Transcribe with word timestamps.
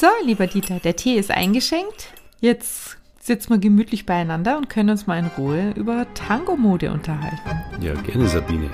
So, 0.00 0.06
lieber 0.24 0.46
Dieter, 0.46 0.80
der 0.80 0.96
Tee 0.96 1.18
ist 1.18 1.30
eingeschenkt. 1.30 2.14
Jetzt 2.40 2.96
sitzen 3.20 3.50
wir 3.50 3.58
gemütlich 3.58 4.06
beieinander 4.06 4.56
und 4.56 4.70
können 4.70 4.88
uns 4.88 5.06
mal 5.06 5.18
in 5.18 5.26
Ruhe 5.26 5.74
über 5.76 6.06
Tango-Mode 6.14 6.90
unterhalten. 6.90 7.50
Ja, 7.82 7.92
gerne, 7.92 8.26
Sabine. 8.26 8.70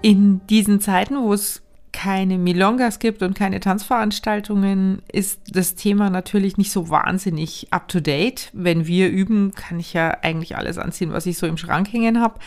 In 0.00 0.40
diesen 0.46 0.80
Zeiten, 0.80 1.22
wo 1.22 1.34
es 1.34 1.60
keine 1.92 2.38
Milongas 2.38 2.98
gibt 2.98 3.22
und 3.22 3.34
keine 3.34 3.60
Tanzveranstaltungen, 3.60 5.02
ist 5.12 5.42
das 5.54 5.74
Thema 5.74 6.08
natürlich 6.08 6.56
nicht 6.56 6.72
so 6.72 6.88
wahnsinnig 6.88 7.66
up-to-date. 7.72 8.48
Wenn 8.54 8.86
wir 8.86 9.10
üben, 9.10 9.52
kann 9.54 9.78
ich 9.78 9.92
ja 9.92 10.16
eigentlich 10.22 10.56
alles 10.56 10.78
anziehen, 10.78 11.12
was 11.12 11.26
ich 11.26 11.36
so 11.36 11.46
im 11.46 11.58
Schrank 11.58 11.92
hängen 11.92 12.22
habe. 12.22 12.40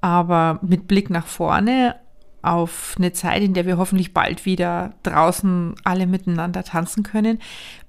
Aber 0.00 0.60
mit 0.62 0.88
Blick 0.88 1.10
nach 1.10 1.26
vorne 1.26 1.96
auf 2.42 2.94
eine 2.98 3.12
Zeit, 3.12 3.42
in 3.42 3.54
der 3.54 3.66
wir 3.66 3.78
hoffentlich 3.78 4.14
bald 4.14 4.46
wieder 4.46 4.94
draußen 5.02 5.74
alle 5.84 6.06
miteinander 6.06 6.64
tanzen 6.64 7.02
können, 7.02 7.40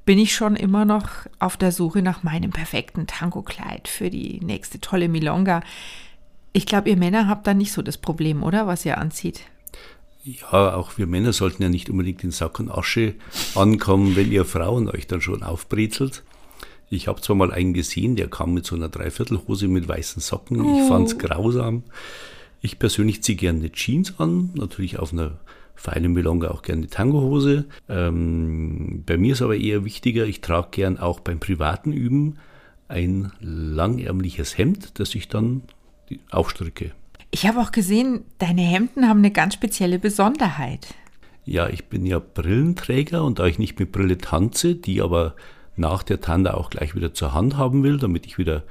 bin 0.05 0.17
ich 0.17 0.33
schon 0.33 0.55
immer 0.55 0.85
noch 0.85 1.07
auf 1.37 1.55
der 1.55 1.71
Suche 1.71 2.01
nach 2.01 2.23
meinem 2.23 2.51
perfekten 2.51 3.05
Tango-Kleid 3.05 3.87
für 3.87 4.09
die 4.09 4.39
nächste 4.39 4.79
tolle 4.79 5.07
Milonga. 5.07 5.61
Ich 6.51 6.65
glaube, 6.65 6.89
ihr 6.89 6.97
Männer 6.97 7.27
habt 7.27 7.45
da 7.45 7.53
nicht 7.53 7.71
so 7.71 7.81
das 7.81 7.97
Problem, 7.97 8.41
oder? 8.41 8.65
Was 8.65 8.85
ihr 8.85 8.97
anzieht. 8.97 9.41
Ja, 10.23 10.75
auch 10.75 10.97
wir 10.97 11.07
Männer 11.07 11.31
sollten 11.31 11.63
ja 11.63 11.69
nicht 11.69 11.89
unbedingt 11.89 12.23
in 12.23 12.31
Sack 12.31 12.59
und 12.59 12.69
Asche 12.69 13.15
ankommen, 13.55 14.15
wenn 14.15 14.31
ihr 14.31 14.45
Frauen 14.45 14.89
euch 14.89 15.07
dann 15.07 15.21
schon 15.21 15.43
aufbrezelt. 15.43 16.23
Ich 16.89 17.07
habe 17.07 17.21
zwar 17.21 17.35
mal 17.35 17.51
einen 17.51 17.73
gesehen, 17.73 18.15
der 18.15 18.29
kam 18.29 18.53
mit 18.53 18.65
so 18.65 18.75
einer 18.75 18.89
Dreiviertelhose 18.89 19.67
mit 19.67 19.87
weißen 19.87 20.21
Socken. 20.21 20.61
Oh. 20.61 20.81
Ich 20.81 20.87
fand's 20.87 21.17
grausam. 21.17 21.83
Ich 22.61 22.79
persönlich 22.79 23.23
ziehe 23.23 23.37
gerne 23.37 23.71
Jeans 23.71 24.19
an, 24.19 24.51
natürlich 24.53 24.99
auf 24.99 25.13
einer 25.13 25.39
feinen 25.75 26.11
Milonga 26.11 26.49
auch 26.49 26.61
gerne 26.61 26.87
Tangohose. 26.87 27.65
Ähm, 27.87 29.03
bei 29.05 29.17
mir 29.17 29.33
ist 29.33 29.41
aber 29.41 29.55
eher 29.55 29.85
wichtiger, 29.85 30.25
ich 30.25 30.41
trage 30.41 30.67
gern 30.71 30.97
auch 30.97 31.21
beim 31.21 31.39
privaten 31.39 31.93
Üben 31.93 32.37
ein 32.89 33.31
langärmliches 33.39 34.57
Hemd, 34.57 34.99
das 34.99 35.15
ich 35.15 35.29
dann 35.29 35.61
aufstricke. 36.31 36.91
Ich 37.31 37.47
habe 37.47 37.59
auch 37.59 37.71
gesehen, 37.71 38.25
deine 38.39 38.61
Hemden 38.61 39.07
haben 39.07 39.19
eine 39.19 39.31
ganz 39.31 39.53
spezielle 39.53 39.99
Besonderheit. 39.99 40.87
Ja, 41.45 41.69
ich 41.69 41.85
bin 41.85 42.05
ja 42.05 42.19
Brillenträger 42.19 43.23
und 43.23 43.39
da 43.39 43.45
ich 43.45 43.59
nicht 43.59 43.79
mit 43.79 43.91
Brille 43.91 44.17
tanze, 44.17 44.75
die 44.75 45.01
aber 45.01 45.35
nach 45.75 46.03
der 46.03 46.19
Tanda 46.19 46.55
auch 46.55 46.69
gleich 46.69 46.95
wieder 46.95 47.13
zur 47.13 47.33
Hand 47.33 47.55
haben 47.55 47.83
will, 47.83 47.97
damit 47.97 48.25
ich 48.25 48.37
wieder 48.37 48.63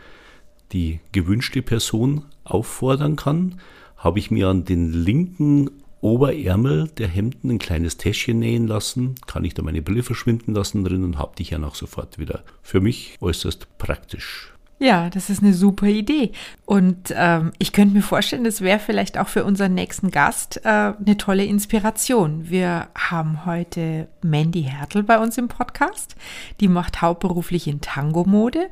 die 0.72 1.00
gewünschte 1.12 1.62
Person 1.62 2.24
auffordern 2.44 3.16
kann, 3.16 3.60
habe 3.98 4.18
ich 4.18 4.30
mir 4.30 4.48
an 4.48 4.64
den 4.64 4.92
linken 4.92 5.70
Oberärmel 6.00 6.88
der 6.96 7.08
Hemden 7.08 7.50
ein 7.50 7.58
kleines 7.58 7.96
Täschchen 7.96 8.38
nähen 8.38 8.68
lassen, 8.68 9.16
kann 9.26 9.44
ich 9.44 9.54
da 9.54 9.62
meine 9.62 9.82
Brille 9.82 10.04
verschwinden 10.04 10.54
lassen 10.54 10.84
drin 10.84 11.04
und 11.04 11.18
habe 11.18 11.36
dich 11.36 11.50
ja 11.50 11.58
noch 11.58 11.74
sofort 11.74 12.18
wieder. 12.18 12.44
Für 12.62 12.80
mich 12.80 13.16
äußerst 13.20 13.78
praktisch. 13.78 14.52
Ja, 14.80 15.10
das 15.10 15.28
ist 15.28 15.42
eine 15.42 15.54
super 15.54 15.86
Idee. 15.86 16.30
Und 16.64 17.12
ähm, 17.16 17.50
ich 17.58 17.72
könnte 17.72 17.96
mir 17.96 18.02
vorstellen, 18.02 18.44
das 18.44 18.60
wäre 18.60 18.78
vielleicht 18.78 19.18
auch 19.18 19.26
für 19.26 19.44
unseren 19.44 19.74
nächsten 19.74 20.12
Gast 20.12 20.64
äh, 20.64 20.68
eine 20.68 21.16
tolle 21.18 21.44
Inspiration. 21.44 22.48
Wir 22.48 22.86
haben 22.96 23.44
heute 23.44 24.06
Mandy 24.22 24.62
Hertel 24.62 25.02
bei 25.02 25.18
uns 25.18 25.36
im 25.36 25.48
Podcast. 25.48 26.14
Die 26.60 26.68
macht 26.68 27.02
hauptberuflich 27.02 27.66
in 27.66 27.80
Tango-Mode. 27.80 28.70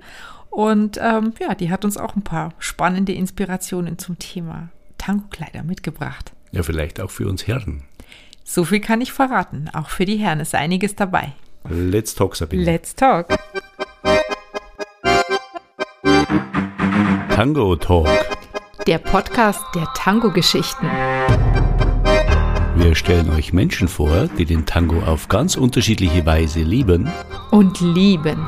Und 0.49 0.97
ähm, 1.03 1.33
ja, 1.41 1.57
die 1.57 1.73
hat 1.73 1.85
uns 1.85 1.97
auch 1.97 2.15
ein 2.15 2.23
paar 2.23 2.51
spannende 2.61 3.13
Inspirationen 3.13 3.99
zum 3.99 4.17
Thema 4.21 4.71
Tango-Kleider 4.99 5.63
mitgebracht. 5.63 6.33
Ja, 6.53 6.63
vielleicht 6.63 7.01
auch 7.01 7.11
für 7.11 7.29
uns 7.29 7.47
Herren. 7.47 7.83
So 8.45 8.65
viel 8.65 8.81
kann 8.81 9.01
ich 9.01 9.13
verraten. 9.13 9.69
Auch 9.73 9.91
für 9.91 10.05
die 10.05 10.17
Herren 10.17 10.41
ist 10.41 10.55
einiges 10.55 10.95
dabei. 10.95 11.33
Let's 11.69 12.15
talk, 12.15 12.37
Sabine. 12.37 12.63
Let's 12.63 12.95
talk. 12.95 13.29
Tango 17.31 17.77
Talk. 17.77 18.09
Der 18.87 18.99
Podcast 18.99 19.61
der 19.75 19.87
Tango-Geschichten. 19.95 20.87
Wir 22.77 22.95
stellen 22.95 23.31
euch 23.31 23.53
Menschen 23.53 23.89
vor, 23.89 24.29
die 24.39 24.45
den 24.45 24.65
Tango 24.65 25.01
auf 25.03 25.29
ganz 25.29 25.57
unterschiedliche 25.57 26.25
Weise 26.25 26.61
lieben 26.61 27.11
und 27.51 27.81
lieben. 27.81 28.47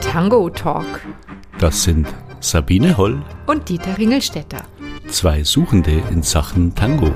Tango 0.00 0.48
Talk. 0.48 1.00
Das 1.58 1.82
sind 1.82 2.08
Sabine 2.42 2.96
Holl 2.96 3.22
und 3.46 3.68
Dieter 3.68 3.98
Ringelstetter. 3.98 4.64
Zwei 5.08 5.44
Suchende 5.44 6.02
in 6.10 6.22
Sachen 6.22 6.74
Tango. 6.74 7.14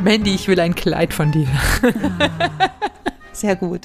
Mandy, 0.00 0.34
ich 0.34 0.48
will 0.48 0.58
ein 0.60 0.74
Kleid 0.74 1.12
von 1.12 1.30
dir. 1.32 1.48
Sehr 3.32 3.56
gut. 3.56 3.82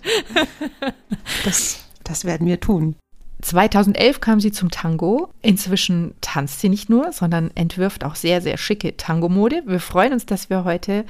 Das, 1.44 1.84
das 2.06 2.24
werden 2.24 2.48
wir 2.48 2.62
tun. 2.62 2.96
2011 3.42 4.20
kam 4.20 4.40
sie 4.40 4.52
zum 4.52 4.70
Tango. 4.70 5.30
Inzwischen 5.42 6.14
tanzt 6.22 6.60
sie 6.60 6.70
nicht 6.70 6.90
nur, 6.90 7.12
sondern 7.14 7.52
entwirft 7.56 8.04
auch 8.04 8.16
sehr, 8.16 8.42
sehr 8.42 8.58
schicke 8.58 8.98
Tango-Mode. 8.98 9.64
Wir 9.66 9.80
freuen 9.80 10.14
uns, 10.14 10.26
dass 10.26 10.50
wir 10.50 10.66
heute 10.66 11.06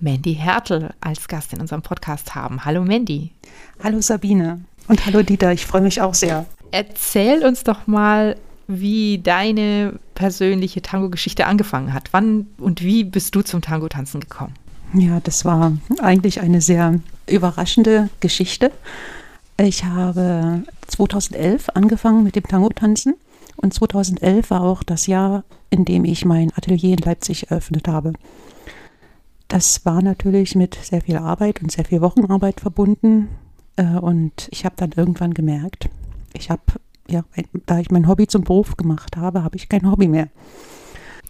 Mandy 0.00 0.34
Hertel 0.34 0.94
als 1.00 1.28
Gast 1.28 1.52
in 1.52 1.60
unserem 1.60 1.82
Podcast 1.82 2.34
haben. 2.34 2.64
Hallo 2.64 2.82
Mandy. 2.84 3.32
Hallo 3.82 4.00
Sabine. 4.00 4.60
Und 4.88 5.04
hallo 5.06 5.22
Dieter, 5.22 5.52
ich 5.52 5.66
freue 5.66 5.82
mich 5.82 6.00
auch 6.00 6.14
sehr. 6.14 6.46
Erzähl 6.70 7.44
uns 7.44 7.64
doch 7.64 7.86
mal, 7.86 8.36
wie 8.66 9.18
deine 9.18 9.98
persönliche 10.14 10.80
Tango-Geschichte 10.80 11.46
angefangen 11.46 11.92
hat. 11.92 12.08
Wann 12.12 12.46
und 12.58 12.82
wie 12.82 13.04
bist 13.04 13.34
du 13.34 13.42
zum 13.42 13.60
Tango-Tanzen 13.60 14.20
gekommen? 14.20 14.54
Ja, 14.94 15.20
das 15.20 15.44
war 15.44 15.76
eigentlich 16.00 16.40
eine 16.40 16.60
sehr 16.60 17.00
überraschende 17.26 18.08
Geschichte. 18.20 18.70
Ich 19.56 19.84
habe 19.84 20.64
2011 20.88 21.68
angefangen 21.74 22.24
mit 22.24 22.34
dem 22.34 22.42
Tango-Tanzen 22.42 23.14
und 23.56 23.72
2011 23.72 24.50
war 24.50 24.62
auch 24.62 24.82
das 24.82 25.06
Jahr, 25.06 25.44
in 25.70 25.84
dem 25.84 26.04
ich 26.04 26.24
mein 26.24 26.50
Atelier 26.56 26.92
in 26.92 27.04
Leipzig 27.04 27.50
eröffnet 27.50 27.86
habe. 27.86 28.14
Das 29.46 29.84
war 29.86 30.02
natürlich 30.02 30.56
mit 30.56 30.74
sehr 30.74 31.02
viel 31.02 31.18
Arbeit 31.18 31.62
und 31.62 31.70
sehr 31.70 31.84
viel 31.84 32.00
Wochenarbeit 32.00 32.60
verbunden 32.60 33.28
äh, 33.76 33.96
und 33.96 34.48
ich 34.50 34.64
habe 34.64 34.74
dann 34.76 34.92
irgendwann 34.96 35.34
gemerkt, 35.34 35.88
ich 36.32 36.50
habe 36.50 36.62
ja, 37.08 37.22
da 37.66 37.78
ich 37.78 37.90
mein 37.90 38.08
Hobby 38.08 38.26
zum 38.26 38.42
Beruf 38.42 38.76
gemacht 38.76 39.16
habe, 39.16 39.44
habe 39.44 39.56
ich 39.56 39.68
kein 39.68 39.88
Hobby 39.90 40.08
mehr. 40.08 40.28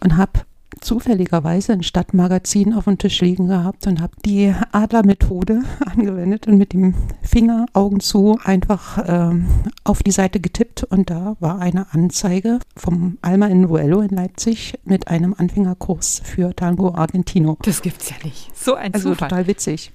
Und 0.01 0.17
habe 0.17 0.41
zufälligerweise 0.81 1.73
ein 1.73 1.83
Stadtmagazin 1.83 2.73
auf 2.73 2.85
dem 2.85 2.97
Tisch 2.97 3.21
liegen 3.21 3.47
gehabt 3.47 3.87
und 3.87 4.01
habe 4.01 4.13
die 4.25 4.53
Adlermethode 4.71 5.63
angewendet 5.85 6.47
und 6.47 6.57
mit 6.57 6.73
dem 6.73 6.93
Finger 7.21 7.65
Augen 7.73 7.99
zu 7.99 8.37
einfach 8.43 9.03
ähm, 9.07 9.47
auf 9.83 10.03
die 10.03 10.11
Seite 10.11 10.39
getippt 10.39 10.83
und 10.83 11.09
da 11.09 11.35
war 11.39 11.59
eine 11.59 11.93
Anzeige 11.93 12.59
vom 12.75 13.17
Alma 13.21 13.47
in 13.47 13.69
Vuelo 13.69 14.01
in 14.01 14.09
Leipzig 14.09 14.79
mit 14.83 15.07
einem 15.07 15.35
Anfängerkurs 15.37 16.21
für 16.23 16.55
Tango 16.55 16.93
Argentino. 16.93 17.57
Das 17.61 17.81
gibt's 17.81 18.09
ja 18.09 18.15
nicht. 18.23 18.55
So 18.55 18.75
ein 18.75 18.93
also 18.93 19.09
Zufall. 19.09 19.29
total 19.29 19.47
witzig. 19.47 19.91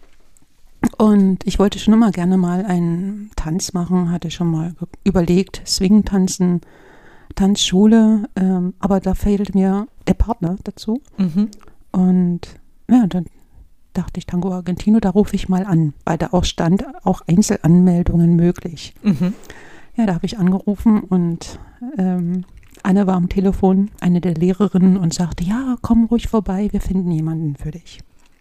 Und 0.96 1.46
ich 1.46 1.58
wollte 1.58 1.78
schon 1.78 1.94
immer 1.94 2.10
gerne 2.10 2.36
mal 2.36 2.64
einen 2.64 3.30
Tanz 3.36 3.72
machen, 3.72 4.10
hatte 4.10 4.30
schon 4.30 4.50
mal 4.50 4.74
überlegt, 5.04 5.62
Swing 5.66 6.04
tanzen, 6.04 6.62
Tanzschule, 7.34 8.28
ähm, 8.36 8.74
aber 8.78 9.00
da 9.00 9.14
fehlte 9.14 9.56
mir 9.56 9.86
der 10.06 10.14
Partner 10.14 10.56
dazu. 10.64 11.00
Mhm. 11.16 11.48
Und 11.92 12.40
ja, 12.90 13.06
dann 13.06 13.26
dachte 13.92 14.18
ich, 14.18 14.26
Tango 14.26 14.52
Argentino, 14.52 15.00
da 15.00 15.10
rufe 15.10 15.34
ich 15.36 15.48
mal 15.48 15.64
an, 15.64 15.94
weil 16.04 16.18
da 16.18 16.28
auch 16.32 16.44
stand, 16.44 16.84
auch 17.04 17.22
Einzelanmeldungen 17.26 18.36
möglich. 18.36 18.94
Mhm. 19.02 19.34
Ja, 19.96 20.06
da 20.06 20.14
habe 20.14 20.26
ich 20.26 20.38
angerufen 20.38 21.00
und 21.00 21.58
ähm, 21.98 22.44
Anne 22.82 23.06
war 23.06 23.16
am 23.16 23.28
Telefon, 23.28 23.90
eine 24.00 24.20
der 24.20 24.34
Lehrerinnen, 24.34 24.96
und 24.96 25.12
sagte, 25.12 25.44
ja, 25.44 25.76
komm 25.82 26.04
ruhig 26.04 26.28
vorbei, 26.28 26.68
wir 26.70 26.80
finden 26.80 27.10
jemanden 27.10 27.56
für 27.56 27.72
dich 27.72 28.00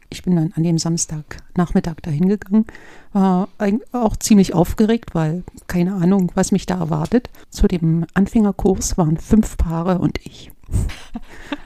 ich 0.09 0.23
bin 0.23 0.35
dann 0.35 0.53
an 0.56 0.63
dem 0.63 0.77
Samstagnachmittag 0.77 1.97
dahin 2.01 2.27
gegangen, 2.27 2.65
war 3.13 3.50
auch 3.91 4.15
ziemlich 4.15 4.53
aufgeregt, 4.53 5.13
weil 5.13 5.44
keine 5.67 5.94
Ahnung, 5.95 6.31
was 6.35 6.51
mich 6.51 6.65
da 6.65 6.79
erwartet. 6.79 7.29
Zu 7.50 7.67
dem 7.67 8.06
Anfängerkurs 8.13 8.97
waren 8.97 9.17
fünf 9.17 9.57
Paare 9.57 10.00
und 10.00 10.19
ich. 10.25 10.51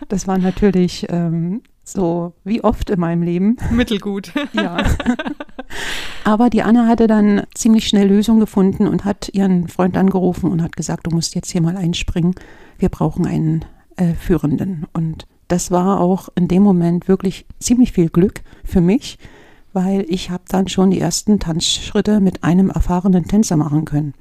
Das 0.09 0.27
war 0.27 0.37
natürlich 0.37 1.07
ähm, 1.09 1.61
so 1.83 2.33
wie 2.43 2.63
oft 2.63 2.89
in 2.89 2.99
meinem 2.99 3.23
Leben. 3.23 3.57
Mittelgut. 3.71 4.31
Ja. 4.53 4.77
Aber 6.23 6.49
die 6.49 6.61
Anna 6.61 6.87
hatte 6.87 7.07
dann 7.07 7.43
ziemlich 7.55 7.87
schnell 7.87 8.07
Lösung 8.07 8.39
gefunden 8.39 8.87
und 8.87 9.05
hat 9.05 9.29
ihren 9.33 9.67
Freund 9.67 9.97
angerufen 9.97 10.51
und 10.51 10.61
hat 10.61 10.75
gesagt, 10.75 11.07
du 11.07 11.11
musst 11.11 11.33
jetzt 11.33 11.51
hier 11.51 11.61
mal 11.61 11.75
einspringen. 11.75 12.35
Wir 12.77 12.89
brauchen 12.89 13.25
einen 13.25 13.65
äh, 13.95 14.13
Führenden. 14.13 14.85
Und 14.93 15.25
das 15.47 15.71
war 15.71 15.99
auch 15.99 16.29
in 16.35 16.47
dem 16.47 16.63
Moment 16.63 17.07
wirklich 17.07 17.45
ziemlich 17.59 17.91
viel 17.91 18.09
Glück 18.09 18.41
für 18.63 18.81
mich, 18.81 19.17
weil 19.73 20.05
ich 20.07 20.29
habe 20.29 20.43
dann 20.47 20.67
schon 20.67 20.91
die 20.91 20.99
ersten 20.99 21.39
Tanzschritte 21.39 22.19
mit 22.19 22.43
einem 22.43 22.69
erfahrenen 22.69 23.25
Tänzer 23.25 23.57
machen 23.57 23.85
können. 23.85 24.13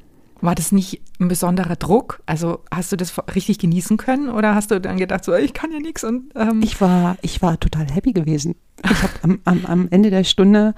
War 0.43 0.57
das 0.57 0.73
nicht 0.73 1.01
ein 1.21 1.29
besonderer 1.29 1.77
Druck? 1.77 2.21
Also 2.27 2.61
hast 2.71 2.91
du 2.91 2.97
das 2.97 3.15
richtig 3.35 3.61
genießen 3.61 3.97
können 3.97 4.29
oder 4.29 4.57
hast 4.57 4.73
du 4.73 4.81
dann 4.81 4.97
gedacht, 4.97 5.25
so 5.25 5.35
ich 5.35 5.55
kann 5.55 5.71
ja 5.71 5.79
nichts 5.79 6.03
und 6.03 6.33
ähm 6.35 6.61
ich 6.65 6.81
war 6.81 7.17
ich 7.23 7.41
war 7.43 7.61
total 7.61 7.87
happy 7.87 8.13
gewesen. 8.13 8.57
Ich 8.85 9.03
habe 9.03 9.13
am, 9.23 9.41
am, 9.45 9.67
am 9.67 9.89
Ende 9.91 10.11
der 10.11 10.25
Stunde 10.25 10.75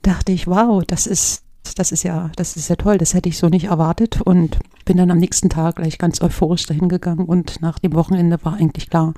dachte 0.00 0.32
ich, 0.32 0.46
wow, 0.46 0.82
das 0.86 1.06
ist 1.06 1.44
das 1.76 1.92
ist 1.92 2.04
ja 2.04 2.30
das 2.36 2.56
ist 2.56 2.70
ja 2.70 2.76
toll. 2.76 2.96
Das 2.96 3.12
hätte 3.12 3.28
ich 3.28 3.36
so 3.36 3.48
nicht 3.50 3.64
erwartet 3.64 4.22
und 4.22 4.58
bin 4.86 4.96
dann 4.96 5.10
am 5.10 5.18
nächsten 5.18 5.50
Tag 5.50 5.76
gleich 5.76 5.98
ganz 5.98 6.22
euphorisch 6.22 6.64
dahin 6.64 6.88
gegangen 6.88 7.26
und 7.26 7.60
nach 7.60 7.78
dem 7.78 7.92
Wochenende 7.92 8.38
war 8.42 8.54
eigentlich 8.54 8.88
klar, 8.88 9.12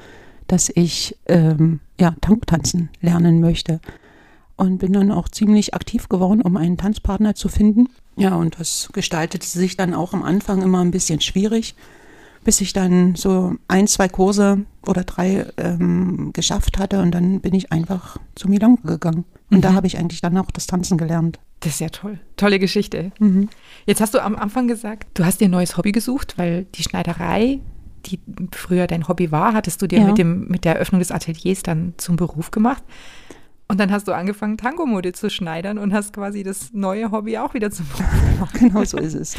dass 0.47 0.71
ich 0.75 1.17
ähm, 1.27 1.81
ja 1.99 2.15
Tango 2.21 2.45
tanzen 2.47 2.91
lernen 3.01 3.41
möchte 3.41 3.81
und 4.57 4.79
bin 4.79 4.93
dann 4.93 5.11
auch 5.11 5.29
ziemlich 5.29 5.75
aktiv 5.75 6.09
geworden, 6.09 6.43
um 6.43 6.57
einen 6.57 6.77
Tanzpartner 6.77 7.35
zu 7.35 7.49
finden. 7.49 7.89
Ja, 8.17 8.37
und 8.37 8.59
das 8.61 8.89
gestaltete 8.93 9.47
sich 9.47 9.77
dann 9.77 9.95
auch 9.95 10.13
am 10.13 10.23
Anfang 10.23 10.63
immer 10.63 10.81
ein 10.81 10.91
bisschen 10.91 11.21
schwierig, 11.21 11.75
bis 12.45 12.61
ich 12.61 12.73
dann 12.73 13.17
so 13.17 13.55
ein, 13.69 13.87
zwei 13.89 14.09
Kurse 14.09 14.65
oder 14.87 15.03
drei 15.05 15.47
ähm, 15.57 16.31
geschafft 16.33 16.79
hatte 16.79 17.01
und 17.01 17.11
dann 17.13 17.41
bin 17.41 17.55
ich 17.55 17.73
einfach 17.73 18.19
zu 18.35 18.49
Milonga 18.49 18.83
gegangen. 18.83 19.25
Und 19.51 19.59
mhm. 19.59 19.63
da 19.63 19.73
habe 19.73 19.87
ich 19.87 19.99
eigentlich 19.99 20.21
dann 20.21 20.39
auch 20.39 20.51
das 20.51 20.67
Tanzen 20.67 20.99
gelernt. 20.99 21.39
Das 21.61 21.75
ist 21.75 21.81
ja 21.81 21.89
toll. 21.89 22.21
Tolle 22.37 22.59
Geschichte. 22.59 23.13
Mhm. 23.19 23.49
Jetzt 23.87 24.01
hast 24.01 24.15
du 24.15 24.23
am 24.23 24.37
Anfang 24.37 24.69
gesagt, 24.69 25.09
du 25.15 25.25
hast 25.25 25.41
dir 25.41 25.49
ein 25.49 25.51
neues 25.51 25.77
Hobby 25.77 25.93
gesucht, 25.93 26.35
weil 26.37 26.67
die 26.75 26.83
Schneiderei, 26.83 27.61
die 28.07 28.21
früher 28.53 28.87
dein 28.87 29.09
Hobby 29.09 29.31
war, 29.33 29.53
hattest 29.53 29.83
du 29.83 29.87
dir 29.87 30.01
ja. 30.01 30.07
mit, 30.07 30.19
dem, 30.19 30.47
mit 30.49 30.65
der 30.65 30.75
Eröffnung 30.75 31.01
des 31.01 31.11
Ateliers 31.11 31.63
dann 31.63 31.95
zum 31.97 32.17
Beruf 32.17 32.51
gemacht. 32.51 32.83
Und 33.67 33.81
dann 33.81 33.91
hast 33.91 34.07
du 34.09 34.13
angefangen, 34.13 34.59
Tango-Mode 34.59 35.13
zu 35.13 35.31
schneidern 35.31 35.79
und 35.79 35.93
hast 35.93 36.13
quasi 36.13 36.43
das 36.43 36.73
neue 36.73 37.11
Hobby 37.11 37.39
auch 37.39 37.55
wieder 37.55 37.71
zum 37.71 37.87
Beruf 37.89 38.11
gemacht. 38.35 38.55
Genau 38.55 38.85
so 38.85 38.99
ist 38.99 39.15
es. 39.15 39.37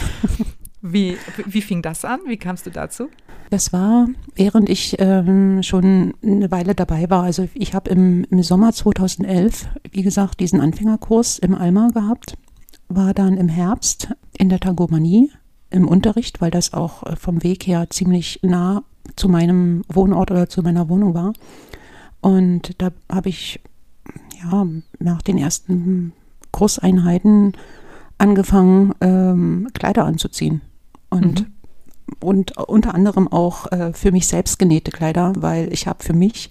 Wie, 0.81 1.17
wie 1.45 1.61
fing 1.61 1.81
das 1.81 2.05
an? 2.05 2.19
Wie 2.27 2.37
kamst 2.37 2.65
du 2.65 2.71
dazu? 2.71 3.09
Das 3.49 3.73
war, 3.73 4.07
während 4.35 4.69
ich 4.69 4.95
ähm, 4.99 5.61
schon 5.63 6.13
eine 6.23 6.51
Weile 6.51 6.75
dabei 6.75 7.09
war. 7.09 7.23
Also 7.23 7.47
ich 7.53 7.73
habe 7.73 7.89
im, 7.89 8.25
im 8.29 8.43
Sommer 8.43 8.73
2011, 8.73 9.67
wie 9.91 10.03
gesagt, 10.03 10.39
diesen 10.39 10.61
Anfängerkurs 10.61 11.39
im 11.39 11.55
Alma 11.55 11.89
gehabt, 11.93 12.37
war 12.87 13.13
dann 13.13 13.37
im 13.37 13.49
Herbst 13.49 14.09
in 14.37 14.49
der 14.49 14.59
Tangomanie 14.59 15.31
im 15.75 15.87
Unterricht, 15.87 16.41
weil 16.41 16.51
das 16.51 16.73
auch 16.73 17.03
äh, 17.03 17.15
vom 17.15 17.43
Weg 17.43 17.67
her 17.67 17.89
ziemlich 17.89 18.39
nah 18.41 18.83
zu 19.15 19.29
meinem 19.29 19.83
Wohnort 19.87 20.31
oder 20.31 20.49
zu 20.49 20.61
meiner 20.63 20.89
Wohnung 20.89 21.13
war. 21.13 21.33
Und 22.21 22.81
da 22.81 22.91
habe 23.11 23.29
ich 23.29 23.59
ja, 24.41 24.65
nach 24.99 25.21
den 25.21 25.37
ersten 25.37 26.13
Kurseinheiten 26.51 27.53
angefangen, 28.17 28.93
ähm, 29.01 29.67
Kleider 29.73 30.05
anzuziehen. 30.05 30.61
Und, 31.09 31.41
mhm. 31.41 32.15
und 32.19 32.57
unter 32.57 32.95
anderem 32.95 33.27
auch 33.27 33.71
äh, 33.71 33.93
für 33.93 34.11
mich 34.11 34.27
selbst 34.27 34.57
genähte 34.57 34.91
Kleider, 34.91 35.33
weil 35.37 35.71
ich 35.71 35.87
habe 35.87 36.03
für 36.03 36.13
mich 36.13 36.49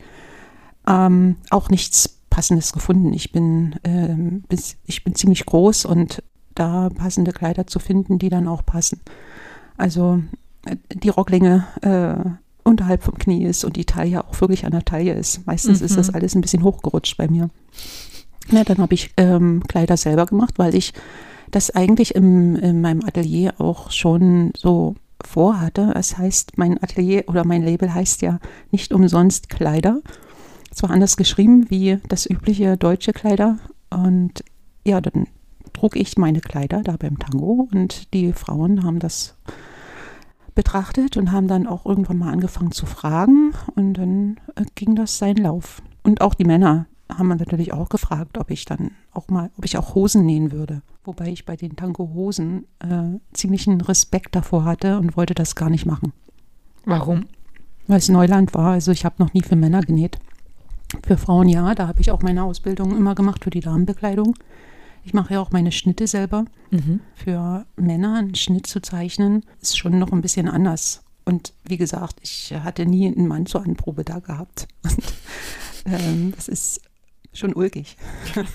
ähm, 0.86 1.36
auch 1.50 1.70
nichts 1.70 2.20
Passendes 2.30 2.72
gefunden. 2.72 3.12
Ich 3.14 3.32
bin, 3.32 3.76
ähm, 3.84 4.44
bis, 4.48 4.76
ich 4.84 5.02
bin 5.04 5.14
ziemlich 5.14 5.46
groß 5.46 5.86
und 5.86 6.22
da 6.54 6.88
passende 6.90 7.32
Kleider 7.32 7.66
zu 7.66 7.78
finden, 7.78 8.18
die 8.18 8.28
dann 8.28 8.48
auch 8.48 8.64
passen. 8.64 9.00
Also 9.76 10.22
äh, 10.66 10.76
die 10.92 11.08
Rocklänge 11.08 11.66
äh, 11.82 12.30
unterhalb 12.64 13.02
vom 13.02 13.18
Knie 13.18 13.44
ist 13.44 13.64
und 13.64 13.76
die 13.76 13.84
Taille 13.84 14.24
auch 14.24 14.40
wirklich 14.40 14.64
an 14.64 14.72
der 14.72 14.84
Taille 14.84 15.14
ist. 15.14 15.46
Meistens 15.46 15.80
mhm. 15.80 15.86
ist 15.86 15.96
das 15.96 16.08
mhm. 16.08 16.14
alles 16.16 16.34
ein 16.34 16.40
bisschen 16.40 16.62
hochgerutscht 16.62 17.16
bei 17.16 17.28
mir. 17.28 17.50
Ja, 18.50 18.64
dann 18.64 18.78
habe 18.78 18.94
ich 18.94 19.12
ähm, 19.16 19.62
Kleider 19.68 19.96
selber 19.96 20.26
gemacht, 20.26 20.54
weil 20.58 20.74
ich 20.74 20.92
das 21.50 21.70
eigentlich 21.70 22.14
im, 22.14 22.56
in 22.56 22.80
meinem 22.80 23.04
Atelier 23.04 23.54
auch 23.58 23.90
schon 23.90 24.52
so 24.56 24.96
vorhatte. 25.24 25.90
Das 25.94 26.18
heißt, 26.18 26.58
mein 26.58 26.82
Atelier 26.82 27.24
oder 27.28 27.44
mein 27.44 27.62
Label 27.62 27.92
heißt 27.92 28.22
ja 28.22 28.40
nicht 28.70 28.92
umsonst 28.92 29.48
Kleider. 29.48 30.00
Zwar 30.72 30.90
anders 30.90 31.16
geschrieben 31.16 31.66
wie 31.70 31.98
das 32.08 32.28
übliche 32.28 32.76
deutsche 32.76 33.12
Kleider. 33.12 33.58
Und 33.90 34.44
ja, 34.84 35.00
dann 35.00 35.26
trug 35.74 35.96
ich 35.96 36.16
meine 36.16 36.40
Kleider 36.40 36.82
da 36.82 36.96
beim 36.96 37.18
Tango 37.18 37.68
und 37.70 38.14
die 38.14 38.32
Frauen 38.32 38.84
haben 38.84 38.98
das 38.98 39.36
betrachtet 40.54 41.16
und 41.16 41.32
haben 41.32 41.48
dann 41.48 41.66
auch 41.66 41.84
irgendwann 41.84 42.18
mal 42.18 42.32
angefangen 42.32 42.72
zu 42.72 42.86
fragen 42.86 43.52
und 43.74 43.94
dann 43.94 44.40
äh, 44.54 44.64
ging 44.74 44.94
das 44.94 45.18
seinen 45.18 45.42
Lauf. 45.42 45.82
Und 46.02 46.20
auch 46.20 46.34
die 46.34 46.44
Männer 46.44 46.86
haben 47.12 47.28
natürlich 47.28 47.72
auch 47.72 47.88
gefragt, 47.88 48.38
ob 48.38 48.50
ich 48.50 48.64
dann 48.64 48.92
auch 49.12 49.28
mal, 49.28 49.50
ob 49.58 49.64
ich 49.64 49.76
auch 49.76 49.94
Hosen 49.94 50.24
nähen 50.24 50.52
würde. 50.52 50.82
Wobei 51.04 51.28
ich 51.28 51.44
bei 51.44 51.56
den 51.56 51.76
Tango-Hosen 51.76 52.66
äh, 52.78 53.18
ziemlichen 53.32 53.80
Respekt 53.80 54.34
davor 54.34 54.64
hatte 54.64 54.98
und 54.98 55.16
wollte 55.16 55.34
das 55.34 55.54
gar 55.54 55.70
nicht 55.70 55.86
machen. 55.86 56.12
Warum? 56.84 57.26
Weil 57.86 57.98
es 57.98 58.08
Neuland 58.08 58.54
war. 58.54 58.72
Also 58.72 58.92
ich 58.92 59.04
habe 59.04 59.16
noch 59.18 59.34
nie 59.34 59.42
für 59.42 59.56
Männer 59.56 59.82
genäht. 59.82 60.18
Für 61.06 61.18
Frauen 61.18 61.48
ja, 61.48 61.74
da 61.74 61.88
habe 61.88 62.00
ich 62.00 62.10
auch 62.10 62.22
meine 62.22 62.44
Ausbildung 62.44 62.96
immer 62.96 63.14
gemacht 63.14 63.44
für 63.44 63.50
die 63.50 63.60
Damenbekleidung. 63.60 64.34
Ich 65.04 65.14
mache 65.14 65.34
ja 65.34 65.40
auch 65.40 65.52
meine 65.52 65.72
Schnitte 65.72 66.06
selber. 66.06 66.46
Mhm. 66.70 67.00
Für 67.14 67.66
Männer 67.76 68.18
einen 68.18 68.34
Schnitt 68.34 68.66
zu 68.66 68.80
zeichnen, 68.80 69.44
ist 69.60 69.78
schon 69.78 69.98
noch 69.98 70.12
ein 70.12 70.22
bisschen 70.22 70.48
anders. 70.48 71.02
Und 71.24 71.52
wie 71.64 71.76
gesagt, 71.76 72.16
ich 72.22 72.52
hatte 72.52 72.86
nie 72.86 73.06
einen 73.06 73.28
Mann 73.28 73.46
zur 73.46 73.62
Anprobe 73.62 74.04
da 74.04 74.18
gehabt. 74.18 74.68
Und, 74.82 74.98
ähm, 75.86 76.32
das 76.36 76.48
ist 76.48 76.80
schon 77.32 77.54
ulkig. 77.54 77.96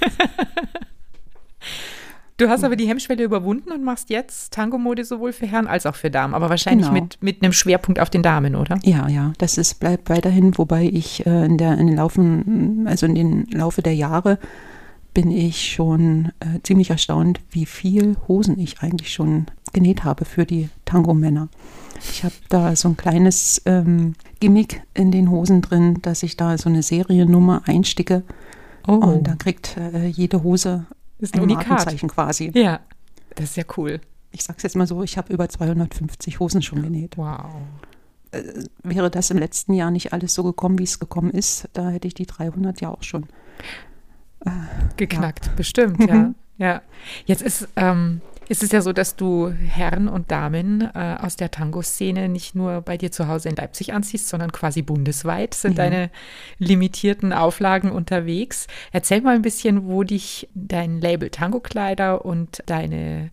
Du 2.40 2.48
hast 2.48 2.64
aber 2.64 2.78
die 2.78 2.88
Hemmschwelle 2.88 3.22
überwunden 3.26 3.70
und 3.74 3.84
machst 3.84 4.10
jetzt 4.10 4.54
Tango-Mode 4.54 5.04
sowohl 5.04 5.34
für 5.34 5.46
Herren 5.46 5.68
als 5.68 5.86
auch 5.86 5.96
für 5.96 6.10
Damen, 6.10 6.34
aber 6.34 6.50
wahrscheinlich 6.50 6.88
genau. 6.88 7.02
mit, 7.02 7.22
mit 7.22 7.44
einem 7.44 7.52
Schwerpunkt 7.52 8.00
auf 8.00 8.10
den 8.10 8.24
Damen, 8.24 8.56
oder? 8.56 8.80
Ja, 8.84 9.10
ja, 9.10 9.34
das 9.40 9.58
ist, 9.58 9.82
bleibt 9.82 10.10
weiterhin, 10.10 10.58
wobei 10.58 10.86
ich 10.86 11.26
äh, 11.26 11.46
in, 11.46 11.58
der, 11.58 11.78
in 11.78 11.88
den 11.88 11.98
Laufen, 11.98 12.88
also 12.88 13.08
in 13.08 13.16
den 13.16 13.46
Laufe 13.48 13.82
der 13.82 13.94
Jahre 13.94 14.40
bin 15.22 15.32
ich 15.32 15.74
schon 15.74 16.32
äh, 16.40 16.62
ziemlich 16.64 16.92
erstaunt, 16.92 17.42
wie 17.52 17.66
viel 17.66 18.16
Hosen 18.30 18.58
ich 18.58 18.80
eigentlich 18.80 19.12
schon 19.12 19.48
genäht 19.74 20.06
habe 20.06 20.24
für 20.24 20.46
die 20.46 20.70
Tango-Männer. 20.86 21.50
Ich 22.10 22.24
habe 22.24 22.36
da 22.48 22.74
so 22.78 22.88
ein 22.88 22.96
kleines 22.96 23.62
ähm, 23.66 24.16
Gimmick 24.40 24.82
in 24.94 25.12
den 25.12 25.30
Hosen 25.30 25.62
drin, 25.62 26.02
dass 26.04 26.24
ich 26.24 26.38
da 26.38 26.58
so 26.58 26.70
eine 26.70 26.84
Seriennummer 26.84 27.64
einsticke. 27.66 28.24
Oh. 28.88 28.94
Und 28.94 29.28
da 29.28 29.36
kriegt 29.36 29.76
äh, 29.76 30.08
jede 30.08 30.42
Hose 30.42 30.86
ist 31.18 31.36
ein, 31.36 31.42
ein 31.42 31.50
Markenzeichen 31.50 32.08
quasi. 32.08 32.54
Ja, 32.56 32.80
das 33.36 33.50
ist 33.50 33.58
ja 33.58 33.66
cool. 33.76 34.00
Ich 34.32 34.46
sag's 34.46 34.64
jetzt 34.64 34.78
mal 34.78 34.88
so, 34.88 35.04
ich 35.04 35.18
habe 35.18 35.34
über 35.34 35.50
250 35.50 36.40
Hosen 36.40 36.62
schon 36.62 36.82
genäht. 36.82 37.18
Wow. 37.18 37.44
Äh, 38.32 38.44
wäre 38.84 39.12
das 39.12 39.32
im 39.32 39.38
letzten 39.38 39.74
Jahr 39.74 39.92
nicht 39.92 40.14
alles 40.14 40.34
so 40.34 40.44
gekommen, 40.44 40.80
wie 40.80 40.84
es 40.84 40.98
gekommen 40.98 41.32
ist, 41.32 41.68
da 41.74 41.90
hätte 41.90 42.08
ich 42.08 42.14
die 42.14 42.26
300 42.26 42.80
ja 42.80 42.88
auch 42.88 43.04
schon 43.04 43.26
geknackt. 44.98 45.48
Ja. 45.48 45.52
Bestimmt, 45.56 46.10
ja. 46.10 46.34
ja. 46.58 46.82
Jetzt 47.26 47.42
ist 47.42 47.68
ähm, 47.76 48.22
ist 48.50 48.64
es 48.64 48.72
ja 48.72 48.82
so, 48.82 48.94
dass 48.94 49.16
du 49.16 49.50
Herren 49.52 50.08
und 50.08 50.32
Damen 50.32 50.82
äh, 50.82 51.18
aus 51.22 51.36
der 51.36 51.52
Tango-Szene 51.52 52.28
nicht 52.30 52.56
nur 52.56 52.82
bei 52.82 52.98
dir 52.98 53.12
zu 53.12 53.28
Hause 53.28 53.50
in 53.50 53.56
Leipzig 53.56 53.94
anziehst, 53.94 54.28
sondern 54.28 54.52
quasi 54.52 54.82
bundesweit 54.82 55.54
sind 55.54 55.78
ja. 55.78 55.84
deine 55.84 56.10
limitierten 56.58 57.32
Auflagen 57.32 57.92
unterwegs. 57.92 58.66
Erzähl 58.92 59.22
mal 59.22 59.36
ein 59.36 59.44
bisschen, 59.44 59.86
wo 59.86 60.04
dich 60.04 60.50
dein 60.56 61.00
Label 61.00 61.30
Tango-Kleider 61.30 62.26
und 62.26 62.64
deine 62.66 63.30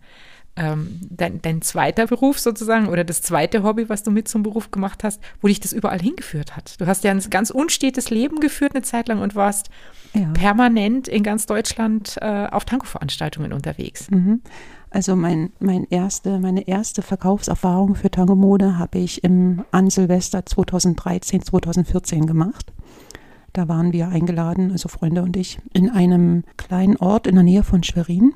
ähm, 0.57 0.99
dein, 1.09 1.41
dein 1.41 1.61
zweiter 1.61 2.07
Beruf 2.07 2.39
sozusagen 2.39 2.87
oder 2.87 3.03
das 3.03 3.21
zweite 3.21 3.63
Hobby, 3.63 3.89
was 3.89 4.03
du 4.03 4.11
mit 4.11 4.27
zum 4.27 4.43
Beruf 4.43 4.71
gemacht 4.71 5.03
hast, 5.03 5.21
wo 5.41 5.47
dich 5.47 5.59
das 5.59 5.71
überall 5.71 5.99
hingeführt 5.99 6.55
hat. 6.55 6.79
Du 6.81 6.87
hast 6.87 7.03
ja 7.03 7.11
ein 7.11 7.21
ganz 7.29 7.49
unstetes 7.51 8.09
Leben 8.09 8.39
geführt 8.39 8.73
eine 8.73 8.81
Zeit 8.81 9.07
lang 9.07 9.21
und 9.21 9.35
warst 9.35 9.69
ja. 10.13 10.29
permanent 10.33 11.07
in 11.07 11.23
ganz 11.23 11.45
Deutschland 11.45 12.17
äh, 12.21 12.47
auf 12.51 12.65
Tango-Veranstaltungen 12.65 13.53
unterwegs. 13.53 14.09
Mhm. 14.09 14.41
Also 14.89 15.15
mein, 15.15 15.51
mein 15.59 15.85
erste, 15.89 16.39
meine 16.39 16.67
erste 16.67 17.01
Verkaufserfahrung 17.01 17.95
für 17.95 18.09
Tango 18.09 18.35
Mode 18.35 18.79
habe 18.79 18.99
ich 18.99 19.23
im 19.23 19.63
an 19.71 19.89
Silvester 19.89 20.45
2013, 20.45 21.43
2014 21.43 22.25
gemacht. 22.25 22.73
Da 23.53 23.67
waren 23.67 23.91
wir 23.91 24.07
eingeladen, 24.07 24.71
also 24.71 24.87
Freunde 24.87 25.23
und 25.23 25.35
ich, 25.35 25.59
in 25.73 25.89
einem 25.89 26.43
kleinen 26.57 26.95
Ort 26.97 27.27
in 27.27 27.35
der 27.35 27.43
Nähe 27.43 27.63
von 27.63 27.83
Schwerin. 27.83 28.33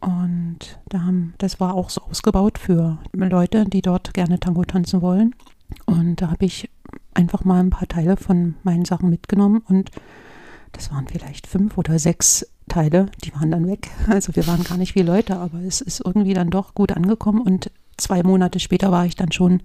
Und 0.00 0.78
da 0.88 1.02
haben, 1.02 1.34
das 1.38 1.60
war 1.60 1.74
auch 1.74 1.90
so 1.90 2.02
ausgebaut 2.02 2.58
für 2.58 2.98
Leute, 3.12 3.64
die 3.64 3.82
dort 3.82 4.14
gerne 4.14 4.38
Tango 4.38 4.64
tanzen 4.64 5.02
wollen. 5.02 5.34
Und 5.86 6.22
da 6.22 6.30
habe 6.30 6.44
ich 6.44 6.70
einfach 7.14 7.44
mal 7.44 7.60
ein 7.60 7.70
paar 7.70 7.88
Teile 7.88 8.16
von 8.16 8.54
meinen 8.62 8.84
Sachen 8.84 9.10
mitgenommen 9.10 9.62
und 9.68 9.90
das 10.72 10.92
waren 10.92 11.08
vielleicht 11.08 11.46
fünf 11.46 11.76
oder 11.76 11.98
sechs 11.98 12.46
Teile, 12.68 13.06
die 13.24 13.34
waren 13.34 13.50
dann 13.50 13.66
weg. 13.66 13.90
Also 14.08 14.36
wir 14.36 14.46
waren 14.46 14.64
gar 14.64 14.78
nicht 14.78 14.92
viele 14.92 15.12
Leute, 15.12 15.36
aber 15.36 15.58
es 15.60 15.80
ist 15.80 16.00
irgendwie 16.04 16.34
dann 16.34 16.50
doch 16.50 16.74
gut 16.74 16.92
angekommen 16.92 17.40
und 17.40 17.70
zwei 17.96 18.22
Monate 18.22 18.60
später 18.60 18.92
war 18.92 19.06
ich 19.06 19.16
dann 19.16 19.32
schon 19.32 19.62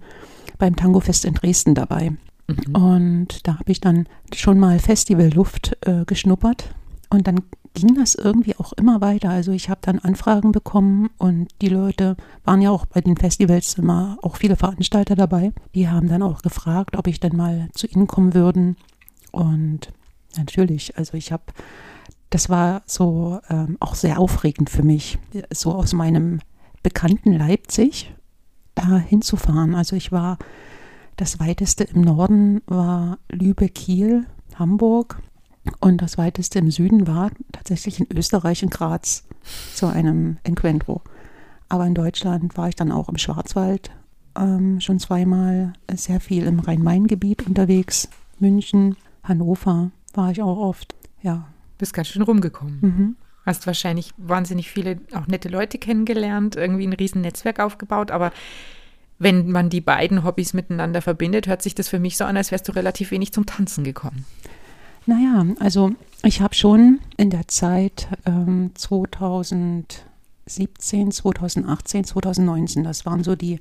beim 0.58 0.76
Tango-Fest 0.76 1.24
in 1.24 1.34
Dresden 1.34 1.74
dabei. 1.74 2.12
Mhm. 2.48 2.74
Und 2.74 3.46
da 3.46 3.58
habe 3.58 3.70
ich 3.70 3.80
dann 3.80 4.06
schon 4.34 4.58
mal 4.58 4.78
Festivalluft 4.78 5.76
äh, 5.86 6.04
geschnuppert 6.04 6.74
Und 7.14 7.28
dann 7.28 7.42
ging 7.74 7.94
das 7.94 8.14
irgendwie 8.14 8.56
auch 8.56 8.72
immer 8.72 9.00
weiter. 9.00 9.30
Also 9.30 9.52
ich 9.52 9.70
habe 9.70 9.80
dann 9.82 10.00
Anfragen 10.00 10.52
bekommen 10.52 11.10
und 11.18 11.48
die 11.60 11.68
Leute 11.68 12.16
waren 12.44 12.60
ja 12.60 12.70
auch 12.70 12.86
bei 12.86 13.00
den 13.00 13.16
Festivals 13.16 13.74
immer 13.74 14.18
auch 14.22 14.36
viele 14.36 14.56
Veranstalter 14.56 15.14
dabei. 15.14 15.52
Die 15.74 15.88
haben 15.88 16.08
dann 16.08 16.22
auch 16.22 16.42
gefragt, 16.42 16.96
ob 16.96 17.06
ich 17.06 17.20
dann 17.20 17.36
mal 17.36 17.68
zu 17.72 17.86
ihnen 17.86 18.06
kommen 18.06 18.34
würden. 18.34 18.76
Und 19.30 19.92
natürlich, 20.36 20.98
also 20.98 21.16
ich 21.16 21.30
habe, 21.30 21.44
das 22.30 22.48
war 22.50 22.82
so 22.86 23.40
ähm, 23.48 23.76
auch 23.78 23.94
sehr 23.94 24.18
aufregend 24.18 24.70
für 24.70 24.82
mich, 24.82 25.18
so 25.52 25.72
aus 25.72 25.92
meinem 25.92 26.40
bekannten 26.82 27.32
Leipzig 27.32 28.12
da 28.74 28.98
hinzufahren. 28.98 29.76
Also 29.76 29.94
ich 29.94 30.10
war, 30.10 30.38
das 31.16 31.38
weiteste 31.38 31.84
im 31.84 32.00
Norden 32.00 32.60
war 32.66 33.18
Lübeck-Kiel, 33.30 34.26
Hamburg 34.56 35.22
und 35.80 36.02
das 36.02 36.18
weiteste 36.18 36.58
im 36.58 36.70
Süden 36.70 37.06
war 37.06 37.30
tatsächlich 37.52 38.00
in 38.00 38.16
Österreich, 38.16 38.62
in 38.62 38.70
Graz, 38.70 39.24
zu 39.74 39.86
einem 39.86 40.38
Encuentro. 40.42 41.02
Aber 41.68 41.86
in 41.86 41.94
Deutschland 41.94 42.56
war 42.56 42.68
ich 42.68 42.76
dann 42.76 42.92
auch 42.92 43.08
im 43.08 43.18
Schwarzwald 43.18 43.90
ähm, 44.36 44.80
schon 44.80 44.98
zweimal, 44.98 45.72
sehr 45.92 46.20
viel 46.20 46.46
im 46.46 46.60
Rhein-Main-Gebiet 46.60 47.46
unterwegs. 47.46 48.08
München, 48.38 48.96
Hannover 49.22 49.90
war 50.12 50.30
ich 50.30 50.42
auch 50.42 50.58
oft, 50.58 50.94
ja. 51.22 51.48
Bist 51.78 51.94
ganz 51.94 52.08
schön 52.08 52.22
rumgekommen. 52.22 52.78
Mhm. 52.80 53.16
Hast 53.44 53.66
wahrscheinlich 53.66 54.12
wahnsinnig 54.16 54.70
viele 54.70 55.00
auch 55.12 55.26
nette 55.26 55.48
Leute 55.48 55.78
kennengelernt, 55.78 56.56
irgendwie 56.56 56.86
ein 56.86 56.92
riesen 56.92 57.20
Netzwerk 57.20 57.60
aufgebaut, 57.60 58.10
aber 58.10 58.32
wenn 59.18 59.50
man 59.50 59.70
die 59.70 59.80
beiden 59.80 60.24
Hobbys 60.24 60.54
miteinander 60.54 61.00
verbindet, 61.02 61.46
hört 61.46 61.62
sich 61.62 61.74
das 61.74 61.88
für 61.88 61.98
mich 61.98 62.16
so 62.16 62.24
an, 62.24 62.36
als 62.36 62.50
wärst 62.50 62.68
du 62.68 62.72
relativ 62.72 63.10
wenig 63.10 63.32
zum 63.32 63.46
Tanzen 63.46 63.84
gekommen. 63.84 64.24
Naja, 65.06 65.44
also 65.58 65.92
ich 66.22 66.40
habe 66.40 66.54
schon 66.54 67.00
in 67.16 67.30
der 67.30 67.48
Zeit 67.48 68.08
ähm, 68.24 68.70
2017, 68.74 71.10
2018, 71.10 72.04
2019, 72.04 72.84
das 72.84 73.04
waren 73.04 73.22
so 73.22 73.36
die 73.36 73.60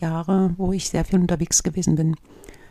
Jahre, 0.00 0.54
wo 0.56 0.72
ich 0.72 0.88
sehr 0.88 1.04
viel 1.04 1.18
unterwegs 1.18 1.64
gewesen 1.64 1.96
bin. 1.96 2.14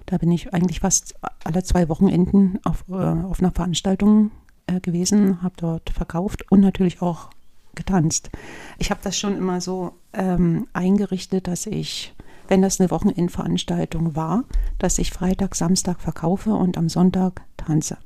Da 0.05 0.17
bin 0.17 0.31
ich 0.31 0.53
eigentlich 0.53 0.79
fast 0.79 1.15
alle 1.43 1.63
zwei 1.63 1.89
Wochenenden 1.89 2.59
auf, 2.63 2.85
äh, 2.89 2.93
auf 2.93 3.41
einer 3.41 3.51
Veranstaltung 3.51 4.31
äh, 4.67 4.79
gewesen, 4.79 5.41
habe 5.41 5.55
dort 5.57 5.89
verkauft 5.89 6.49
und 6.51 6.61
natürlich 6.61 7.01
auch 7.01 7.29
getanzt. 7.75 8.29
Ich 8.77 8.91
habe 8.91 9.01
das 9.03 9.17
schon 9.17 9.37
immer 9.37 9.59
so 9.59 9.93
ähm, 10.13 10.67
eingerichtet, 10.73 11.47
dass 11.47 11.65
ich, 11.65 12.13
wenn 12.47 12.61
das 12.61 12.79
eine 12.79 12.91
Wochenendveranstaltung 12.91 14.15
war, 14.15 14.43
dass 14.79 14.99
ich 14.99 15.11
Freitag, 15.11 15.55
Samstag 15.55 16.01
verkaufe 16.01 16.53
und 16.53 16.77
am 16.77 16.89
Sonntag 16.89 17.41
tanze. 17.57 17.97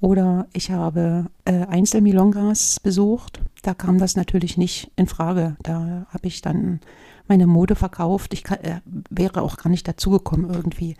Oder 0.00 0.48
ich 0.52 0.72
habe 0.72 1.26
äh, 1.44 1.64
Einzelmilongas 1.66 2.80
besucht. 2.80 3.40
Da 3.62 3.72
kam 3.72 3.98
das 3.98 4.16
natürlich 4.16 4.56
nicht 4.56 4.90
in 4.96 5.06
Frage. 5.06 5.56
Da 5.62 6.06
habe 6.08 6.26
ich 6.26 6.42
dann 6.42 6.80
meine 7.28 7.46
Mode 7.46 7.76
verkauft. 7.76 8.34
Ich 8.34 8.42
kann, 8.42 8.58
äh, 8.58 8.80
wäre 9.10 9.42
auch 9.42 9.56
gar 9.56 9.70
nicht 9.70 9.86
dazu 9.86 10.10
gekommen, 10.10 10.50
irgendwie 10.52 10.96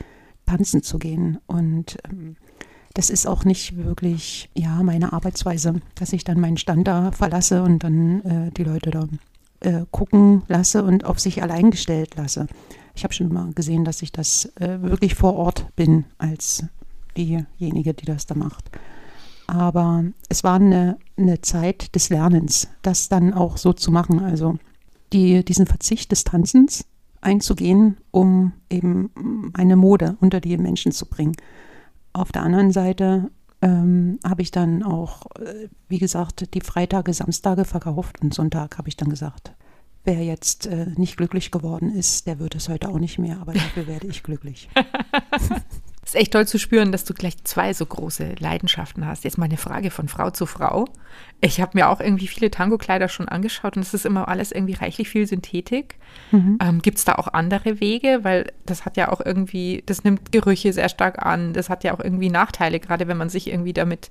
tanzen 0.47 0.85
zu 0.85 1.01
gehen. 1.01 1.39
Und 1.49 1.99
ähm, 2.09 2.37
das 2.95 3.11
ist 3.11 3.27
auch 3.27 3.45
nicht 3.45 3.77
wirklich 3.77 4.51
ja 4.55 4.83
meine 4.85 5.13
Arbeitsweise, 5.13 5.81
dass 5.97 6.13
ich 6.13 6.23
dann 6.23 6.41
meinen 6.41 6.57
Stand 6.57 6.87
da 6.87 7.11
verlasse 7.11 7.65
und 7.65 7.83
dann 7.83 8.21
äh, 8.23 8.51
die 8.53 8.65
Leute 8.65 8.93
da 8.93 9.09
äh, 9.65 9.85
gucken 9.91 10.43
lasse 10.49 10.85
und 10.85 11.05
auf 11.05 11.19
sich 11.19 11.43
allein 11.43 11.71
gestellt 11.71 12.17
lasse. 12.17 12.47
Ich 12.95 13.05
habe 13.05 13.15
schon 13.15 13.33
mal 13.33 13.53
gesehen, 13.53 13.85
dass 13.85 14.03
ich 14.03 14.13
das 14.13 14.47
äh, 14.57 14.83
wirklich 14.83 15.15
vor 15.15 15.35
Ort 15.37 15.67
bin 15.77 16.05
als 16.19 16.65
diejenige, 17.17 17.95
die 17.95 18.05
das 18.05 18.27
da 18.27 18.35
macht. 18.35 18.71
Aber 19.47 20.05
es 20.29 20.45
war 20.45 20.55
eine, 20.55 20.99
eine 21.17 21.41
Zeit 21.41 21.95
des 21.95 22.09
Lernens, 22.09 22.69
das 22.83 23.09
dann 23.09 23.35
auch 23.35 23.57
so 23.57 23.73
zu 23.73 23.91
machen. 23.91 24.21
Also 24.21 24.59
die, 25.13 25.45
diesen 25.45 25.67
Verzicht 25.67 26.13
des 26.13 26.25
Tanzens 26.25 26.85
einzugehen, 27.21 27.97
um 28.11 28.53
eben 28.71 29.51
eine 29.55 29.77
Mode 29.77 30.17
unter 30.21 30.41
die 30.41 30.57
Menschen 30.57 30.93
zu 30.93 31.07
bringen. 31.07 31.37
Auf 32.13 32.33
der 32.33 32.43
anderen 32.43 32.73
Seite 32.73 33.31
ähm, 33.63 34.19
habe 34.25 34.43
ich 34.43 34.51
dann 34.51 34.83
auch, 34.83 35.27
äh, 35.37 35.69
wie 35.89 35.99
gesagt, 35.99 36.53
die 36.55 36.61
Freitage, 36.61 37.15
Samstage 37.15 37.65
verkauft 37.65 38.21
und 38.21 38.35
Sonntag 38.35 38.77
habe 38.77 38.89
ich 38.89 38.97
dann 38.97 39.09
gesagt, 39.09 39.53
wer 40.05 40.23
jetzt 40.25 40.67
äh, 40.67 40.87
nicht 40.97 41.17
glücklich 41.17 41.51
geworden 41.51 41.95
ist, 41.95 42.27
der 42.27 42.39
wird 42.39 42.57
es 42.57 42.69
heute 42.69 42.89
auch 42.89 42.99
nicht 42.99 43.19
mehr, 43.19 43.41
aber 43.41 43.53
dafür 43.55 43.87
werde 43.87 44.09
ich 44.09 44.23
glücklich. 44.23 44.69
ist 46.15 46.21
echt 46.21 46.33
toll 46.33 46.47
zu 46.47 46.59
spüren, 46.59 46.93
dass 46.93 47.05
du 47.05 47.15
gleich 47.15 47.43
zwei 47.45 47.73
so 47.73 47.87
große 47.87 48.35
Leidenschaften 48.39 49.07
hast. 49.07 49.25
Jetzt 49.25 49.39
mal 49.39 49.47
eine 49.47 49.57
Frage 49.57 49.91
von 49.91 50.09
Frau 50.09 50.31
zu 50.31 50.45
Frau. 50.45 50.87
Ich 51.41 51.61
habe 51.61 51.73
mir 51.75 51.89
auch 51.89 52.01
irgendwie 52.01 52.29
viele 52.29 52.51
Tango-Kleider 52.51 53.09
schon 53.09 53.29
angeschaut 53.29 53.77
und 53.77 53.83
es 53.83 53.95
ist 53.95 54.05
immer 54.05 54.29
alles 54.29 54.53
irgendwie 54.53 54.75
reichlich 54.75 55.09
viel 55.09 55.27
Synthetik. 55.27 55.97
Mhm. 56.31 56.59
Ähm, 56.61 56.83
Gibt 56.83 56.99
es 56.99 57.07
da 57.07 57.15
auch 57.15 57.29
andere 57.29 57.81
Wege? 57.81 58.21
Weil 58.23 58.53
das 58.67 58.85
hat 58.85 58.99
ja 58.99 59.11
auch 59.11 59.21
irgendwie, 59.25 59.83
das 59.87 60.05
nimmt 60.05 60.33
Gerüche 60.33 60.75
sehr 60.75 60.91
stark 60.91 61.25
an. 61.25 61.55
Das 61.55 61.71
hat 61.71 61.83
ja 61.83 61.95
auch 61.95 62.01
irgendwie 62.01 62.29
Nachteile, 62.29 62.79
gerade 62.79 63.09
wenn 63.09 63.17
man 63.17 63.31
sich 63.31 63.49
irgendwie 63.49 63.73
damit, 63.73 64.11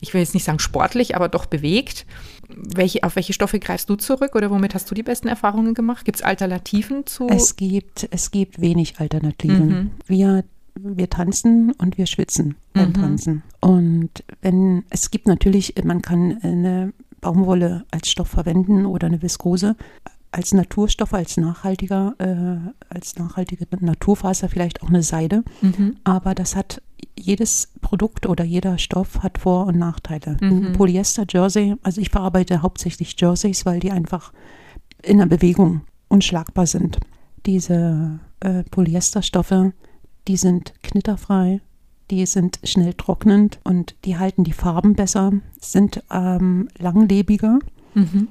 ich 0.00 0.12
will 0.12 0.20
jetzt 0.20 0.34
nicht 0.34 0.44
sagen 0.44 0.58
sportlich, 0.58 1.16
aber 1.16 1.30
doch 1.30 1.46
bewegt. 1.46 2.04
Welche, 2.48 3.02
auf 3.02 3.16
welche 3.16 3.32
Stoffe 3.32 3.58
greifst 3.60 3.88
du 3.88 3.96
zurück 3.96 4.34
oder 4.34 4.50
womit 4.50 4.74
hast 4.74 4.90
du 4.90 4.94
die 4.94 5.02
besten 5.02 5.28
Erfahrungen 5.28 5.72
gemacht? 5.72 6.04
Gibt 6.04 6.16
es 6.16 6.22
Alternativen 6.22 7.06
zu? 7.06 7.28
Es 7.28 7.56
gibt, 7.56 8.08
es 8.10 8.30
gibt 8.30 8.60
wenig 8.60 9.00
Alternativen. 9.00 9.68
Mhm. 9.68 9.90
Wir 10.06 10.44
wir 10.74 11.10
tanzen 11.10 11.72
und 11.72 11.98
wir 11.98 12.06
schwitzen 12.06 12.56
beim 12.72 12.90
mhm. 12.90 12.94
Tanzen. 12.94 13.42
Und 13.60 14.10
wenn 14.42 14.84
es 14.90 15.10
gibt 15.10 15.26
natürlich, 15.26 15.74
man 15.84 16.02
kann 16.02 16.38
eine 16.42 16.92
Baumwolle 17.20 17.84
als 17.90 18.10
Stoff 18.10 18.28
verwenden 18.28 18.86
oder 18.86 19.06
eine 19.06 19.22
Viskose 19.22 19.76
als 20.32 20.52
Naturstoff, 20.54 21.12
als 21.12 21.36
nachhaltiger, 21.36 22.14
äh, 22.18 22.94
als 22.94 23.16
nachhaltige 23.16 23.66
Naturfaser 23.80 24.48
vielleicht 24.48 24.82
auch 24.82 24.88
eine 24.88 25.02
Seide. 25.02 25.42
Mhm. 25.60 25.96
Aber 26.04 26.34
das 26.34 26.54
hat 26.54 26.82
jedes 27.18 27.68
Produkt 27.80 28.26
oder 28.26 28.44
jeder 28.44 28.78
Stoff 28.78 29.22
hat 29.22 29.38
Vor- 29.38 29.66
und 29.66 29.78
Nachteile. 29.78 30.36
Mhm. 30.40 30.72
Polyester 30.72 31.24
Jersey, 31.28 31.74
also 31.82 32.00
ich 32.00 32.10
verarbeite 32.10 32.62
hauptsächlich 32.62 33.16
Jerseys, 33.18 33.66
weil 33.66 33.80
die 33.80 33.90
einfach 33.90 34.32
in 35.02 35.18
der 35.18 35.26
Bewegung 35.26 35.82
unschlagbar 36.08 36.66
sind. 36.66 36.98
Diese 37.46 38.20
äh, 38.40 38.62
Polyesterstoffe 38.64 39.72
die 40.28 40.36
sind 40.36 40.74
knitterfrei, 40.82 41.60
die 42.10 42.26
sind 42.26 42.58
schnell 42.64 42.94
trocknend 42.94 43.60
und 43.64 43.94
die 44.04 44.18
halten 44.18 44.44
die 44.44 44.52
Farben 44.52 44.94
besser, 44.94 45.32
sind 45.60 46.02
ähm, 46.10 46.68
langlebiger. 46.78 47.58
Mhm. 47.94 48.28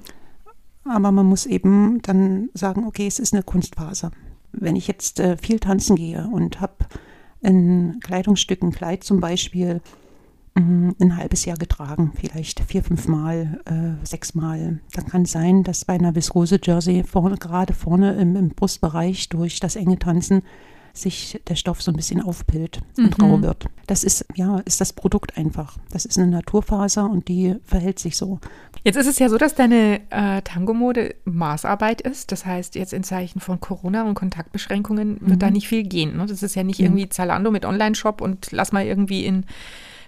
Aber 0.85 1.11
man 1.11 1.25
muss 1.25 1.45
eben 1.45 2.01
dann 2.01 2.49
sagen, 2.53 2.85
okay, 2.85 3.07
es 3.07 3.19
ist 3.19 3.33
eine 3.33 3.43
Kunstfaser. 3.43 4.11
Wenn 4.51 4.75
ich 4.75 4.87
jetzt 4.87 5.19
äh, 5.19 5.37
viel 5.37 5.59
tanzen 5.59 5.95
gehe 5.95 6.27
und 6.31 6.59
habe 6.59 6.85
ein 7.43 7.99
Kleidungsstück, 8.01 8.63
ein 8.63 8.71
Kleid 8.71 9.03
zum 9.03 9.19
Beispiel, 9.19 9.81
mm, 10.55 10.89
ein 10.99 11.15
halbes 11.15 11.45
Jahr 11.45 11.57
getragen, 11.57 12.11
vielleicht 12.15 12.59
vier, 12.61 12.83
fünf 12.83 13.07
Mal, 13.07 13.61
äh, 13.65 14.05
sechs 14.05 14.33
Mal. 14.33 14.79
Dann 14.93 15.05
kann 15.05 15.21
es 15.23 15.31
sein, 15.31 15.63
dass 15.63 15.85
bei 15.85 15.93
einer 15.93 16.15
Viskose-Jersey 16.15 17.03
vorne, 17.03 17.37
gerade 17.37 17.73
vorne 17.73 18.15
im, 18.15 18.35
im, 18.35 18.49
Brustbereich 18.49 19.29
durch 19.29 19.59
das 19.59 19.75
enge 19.75 19.99
Tanzen 19.99 20.41
sich 20.93 21.41
der 21.47 21.55
Stoff 21.55 21.81
so 21.81 21.91
ein 21.91 21.95
bisschen 21.95 22.21
aufpillt 22.21 22.79
und 22.97 23.17
mhm. 23.17 23.23
rau 23.23 23.41
wird. 23.41 23.65
Das 23.87 24.03
ist, 24.03 24.25
ja, 24.35 24.59
ist 24.65 24.81
das 24.81 24.93
Produkt 24.93 25.37
einfach. 25.37 25.77
Das 25.91 26.05
ist 26.05 26.17
eine 26.17 26.27
Naturfaser 26.27 27.09
und 27.09 27.27
die 27.27 27.55
verhält 27.63 27.99
sich 27.99 28.17
so. 28.17 28.39
Jetzt 28.83 28.95
ist 28.95 29.07
es 29.07 29.19
ja 29.19 29.29
so, 29.29 29.37
dass 29.37 29.55
deine 29.55 30.01
äh, 30.09 30.41
Tango-Mode 30.41 31.15
Maßarbeit 31.25 32.01
ist. 32.01 32.31
Das 32.31 32.45
heißt, 32.45 32.75
jetzt 32.75 32.93
in 32.93 33.03
Zeichen 33.03 33.39
von 33.39 33.59
Corona 33.59 34.03
und 34.03 34.15
Kontaktbeschränkungen 34.15 35.19
wird 35.21 35.31
mhm. 35.31 35.39
da 35.39 35.49
nicht 35.49 35.67
viel 35.67 35.83
gehen. 35.83 36.17
Ne? 36.17 36.25
Das 36.25 36.43
ist 36.43 36.55
ja 36.55 36.63
nicht 36.63 36.79
irgendwie 36.79 37.09
Zalando 37.09 37.51
mit 37.51 37.65
Online-Shop 37.65 38.21
und 38.21 38.51
lass 38.51 38.71
mal 38.71 38.85
irgendwie 38.85 39.25
in 39.25 39.45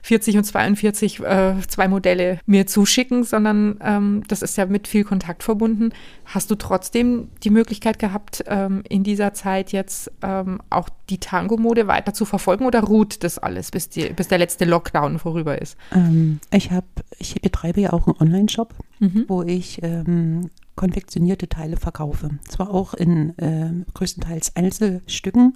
40 0.03 0.37
und 0.37 0.43
42 0.43 1.19
äh, 1.19 1.55
zwei 1.67 1.87
Modelle 1.87 2.39
mir 2.45 2.67
zuschicken, 2.67 3.23
sondern 3.23 3.79
ähm, 3.83 4.23
das 4.27 4.41
ist 4.41 4.57
ja 4.57 4.65
mit 4.65 4.87
viel 4.87 5.03
Kontakt 5.03 5.43
verbunden. 5.43 5.91
Hast 6.25 6.51
du 6.51 6.55
trotzdem 6.55 7.29
die 7.43 7.49
Möglichkeit 7.49 7.99
gehabt, 7.99 8.43
ähm, 8.47 8.83
in 8.87 9.03
dieser 9.03 9.33
Zeit 9.33 9.71
jetzt 9.71 10.11
ähm, 10.21 10.59
auch 10.69 10.89
die 11.09 11.19
Tango-Mode 11.19 11.87
weiter 11.87 12.13
zu 12.13 12.25
verfolgen 12.25 12.65
oder 12.65 12.81
ruht 12.81 13.23
das 13.23 13.37
alles, 13.37 13.71
bis, 13.71 13.89
die, 13.89 14.09
bis 14.09 14.27
der 14.27 14.37
letzte 14.37 14.65
Lockdown 14.65 15.19
vorüber 15.19 15.61
ist? 15.61 15.77
Ähm, 15.93 16.39
ich, 16.51 16.71
hab, 16.71 16.85
ich 17.19 17.35
betreibe 17.41 17.81
ja 17.81 17.93
auch 17.93 18.07
einen 18.07 18.17
Online-Shop, 18.17 18.73
mhm. 18.99 19.25
wo 19.27 19.43
ich 19.43 19.81
ähm, 19.83 20.49
konfektionierte 20.75 21.47
Teile 21.47 21.77
verkaufe. 21.77 22.29
Zwar 22.47 22.71
auch 22.71 22.93
in 22.93 23.37
äh, 23.37 23.71
größtenteils 23.93 24.55
Einzelstücken, 24.55 25.53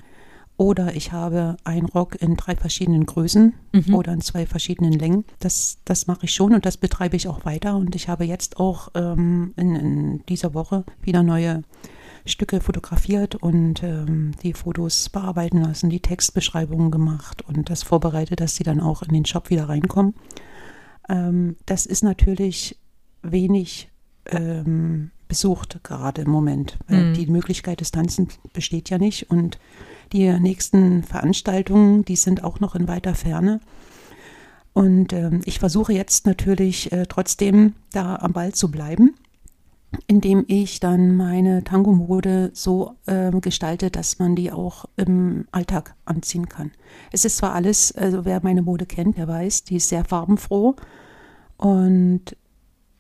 oder 0.58 0.96
ich 0.96 1.12
habe 1.12 1.58
einen 1.66 1.88
Rock 1.88 2.22
in 2.22 2.38
drei 2.38 2.56
verschiedenen 2.56 3.06
Größen 3.06 3.54
mhm. 3.74 3.94
oder 3.94 4.14
in 4.14 4.22
zwei 4.22 4.46
verschiedenen 4.46 4.94
Längen. 4.94 5.26
Das, 5.40 5.80
das 5.84 6.08
mache 6.08 6.26
ich 6.26 6.34
schon 6.34 6.54
und 6.54 6.66
das 6.66 6.78
betreibe 6.78 7.18
ich 7.18 7.28
auch 7.28 7.44
weiter. 7.44 7.76
Und 7.76 7.96
ich 7.96 8.08
habe 8.08 8.24
jetzt 8.24 8.58
auch 8.58 8.90
ähm, 8.96 9.54
in, 9.58 9.76
in, 9.76 10.26
dieser 10.28 10.54
Woche 10.54 10.86
wieder 11.02 11.24
neue 11.24 11.64
Stücke 12.26 12.62
fotografiert 12.62 13.36
und 13.36 13.84
ähm, 13.84 14.32
die 14.44 14.54
Fotos 14.54 15.10
bearbeiten 15.10 15.62
lassen, 15.62 15.90
die 15.90 16.00
Textbeschreibungen 16.00 16.90
gemacht 16.90 17.44
und 17.48 17.70
das 17.70 17.84
vorbereitet, 17.84 18.40
dass 18.40 18.56
sie 18.56 18.64
dann 18.64 18.80
auch 18.80 19.02
in 19.02 19.14
den 19.14 19.26
Shop 19.26 19.50
wieder 19.50 19.68
reinkommen. 19.68 20.16
Ähm, 21.10 21.58
das 21.66 21.86
ist 21.86 22.04
natürlich 22.04 22.78
wenig 23.22 23.90
ähm, 24.28 25.12
besucht 25.36 25.80
gerade 25.84 26.22
im 26.22 26.30
Moment, 26.32 26.78
weil 26.88 27.08
Mhm. 27.08 27.14
die 27.14 27.28
Möglichkeit 27.28 27.82
des 27.82 27.92
Tanzens 27.92 28.40
besteht 28.54 28.90
ja 28.90 28.98
nicht 28.98 29.30
und 29.30 29.60
die 30.14 30.32
nächsten 30.40 31.04
Veranstaltungen, 31.04 32.06
die 32.06 32.16
sind 32.16 32.46
auch 32.46 32.62
noch 32.62 32.74
in 32.74 32.88
weiter 32.88 33.14
Ferne. 33.16 33.60
Und 34.72 35.12
ähm, 35.12 35.42
ich 35.44 35.60
versuche 35.60 35.92
jetzt 35.92 36.26
natürlich 36.26 36.90
äh, 36.94 37.06
trotzdem 37.06 37.74
da 37.92 38.16
am 38.16 38.32
Ball 38.32 38.54
zu 38.54 38.72
bleiben, 38.72 39.16
indem 40.08 40.46
ich 40.48 40.80
dann 40.80 41.18
meine 41.18 41.66
Tango-Mode 41.66 42.52
so 42.54 42.94
ähm, 43.06 43.42
gestalte, 43.42 43.92
dass 43.92 44.18
man 44.20 44.38
die 44.38 44.54
auch 44.54 44.86
im 44.96 45.48
Alltag 45.52 45.96
anziehen 46.06 46.48
kann. 46.48 46.72
Es 47.12 47.26
ist 47.26 47.36
zwar 47.38 47.54
alles, 47.54 47.92
also 47.92 48.24
wer 48.24 48.40
meine 48.42 48.62
Mode 48.62 48.86
kennt, 48.86 49.18
der 49.18 49.28
weiß, 49.28 49.66
die 49.66 49.76
ist 49.78 49.90
sehr 49.90 50.06
farbenfroh 50.06 50.78
und 51.58 52.38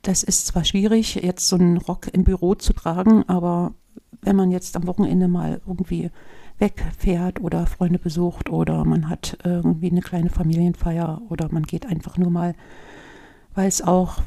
das 0.07 0.23
ist 0.23 0.47
zwar 0.47 0.63
schwierig, 0.63 1.15
jetzt 1.15 1.47
so 1.47 1.55
einen 1.55 1.77
Rock 1.77 2.07
im 2.13 2.23
Büro 2.23 2.55
zu 2.55 2.73
tragen, 2.73 3.23
aber 3.27 3.73
wenn 4.21 4.35
man 4.35 4.51
jetzt 4.51 4.75
am 4.75 4.87
Wochenende 4.87 5.27
mal 5.27 5.61
irgendwie 5.65 6.11
wegfährt 6.57 7.41
oder 7.41 7.65
Freunde 7.65 7.99
besucht 7.99 8.49
oder 8.49 8.85
man 8.85 9.09
hat 9.09 9.37
irgendwie 9.43 9.91
eine 9.91 10.01
kleine 10.01 10.29
Familienfeier 10.29 11.21
oder 11.29 11.51
man 11.51 11.63
geht 11.63 11.85
einfach 11.85 12.17
nur 12.17 12.29
mal, 12.29 12.55
weil 13.53 13.67
es 13.67 13.81
auch 13.81 14.21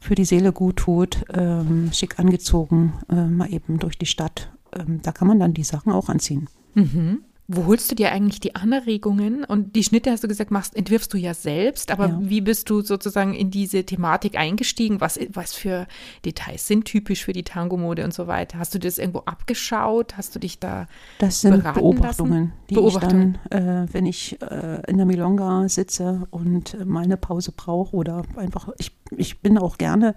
für 0.00 0.14
die 0.14 0.24
Seele 0.24 0.52
gut 0.52 0.76
tut, 0.76 1.24
ähm, 1.32 1.90
schick 1.92 2.18
angezogen, 2.18 2.94
äh, 3.10 3.26
mal 3.26 3.52
eben 3.52 3.78
durch 3.78 3.98
die 3.98 4.06
Stadt. 4.06 4.50
Ähm, 4.72 5.00
da 5.02 5.12
kann 5.12 5.28
man 5.28 5.40
dann 5.40 5.54
die 5.54 5.64
Sachen 5.64 5.92
auch 5.92 6.08
anziehen. 6.08 6.48
Mhm. 6.74 7.20
Wo 7.50 7.64
holst 7.64 7.90
du 7.90 7.94
dir 7.94 8.12
eigentlich 8.12 8.40
die 8.40 8.54
Anregungen? 8.54 9.42
Und 9.42 9.74
die 9.74 9.82
Schnitte, 9.82 10.10
hast 10.10 10.22
du 10.22 10.28
gesagt, 10.28 10.50
machst, 10.50 10.76
entwirfst 10.76 11.12
du 11.14 11.16
ja 11.16 11.32
selbst, 11.32 11.90
aber 11.90 12.08
Ja. 12.08 12.18
wie 12.22 12.42
bist 12.42 12.68
du 12.68 12.82
sozusagen 12.82 13.32
in 13.32 13.50
diese 13.50 13.84
Thematik 13.84 14.36
eingestiegen? 14.36 15.00
Was, 15.00 15.18
was 15.32 15.54
für 15.54 15.86
Details 16.26 16.66
sind 16.66 16.84
typisch 16.84 17.24
für 17.24 17.32
die 17.32 17.44
Tango-Mode 17.44 18.04
und 18.04 18.12
so 18.12 18.26
weiter? 18.26 18.58
Hast 18.58 18.74
du 18.74 18.78
das 18.78 18.98
irgendwo 18.98 19.20
abgeschaut? 19.20 20.18
Hast 20.18 20.34
du 20.34 20.38
dich 20.40 20.58
da 20.58 20.88
Das 21.20 21.40
sind 21.40 21.62
Beobachtungen, 21.72 22.52
die 22.68 22.74
Beobachtungen. 22.74 23.38
ich 23.44 23.48
dann, 23.50 23.86
äh, 23.86 23.94
wenn 23.94 24.04
ich 24.04 24.36
äh, 24.42 24.82
in 24.86 24.98
der 24.98 25.06
Milonga 25.06 25.70
sitze 25.70 26.26
und 26.30 26.74
äh, 26.74 26.84
mal 26.84 27.04
eine 27.04 27.16
Pause 27.16 27.52
brauche 27.52 27.96
oder 27.96 28.24
einfach, 28.36 28.68
ich, 28.76 28.92
ich 29.16 29.40
bin 29.40 29.56
auch 29.56 29.78
gerne 29.78 30.14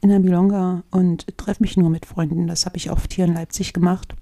in 0.00 0.08
der 0.08 0.18
Milonga 0.18 0.82
und 0.90 1.26
treffe 1.38 1.62
mich 1.62 1.76
nur 1.76 1.90
mit 1.90 2.06
Freunden. 2.06 2.48
Das 2.48 2.66
habe 2.66 2.76
ich 2.76 2.90
oft 2.90 3.12
hier 3.12 3.26
in 3.26 3.34
Leipzig 3.34 3.72
gemacht, 3.72 4.14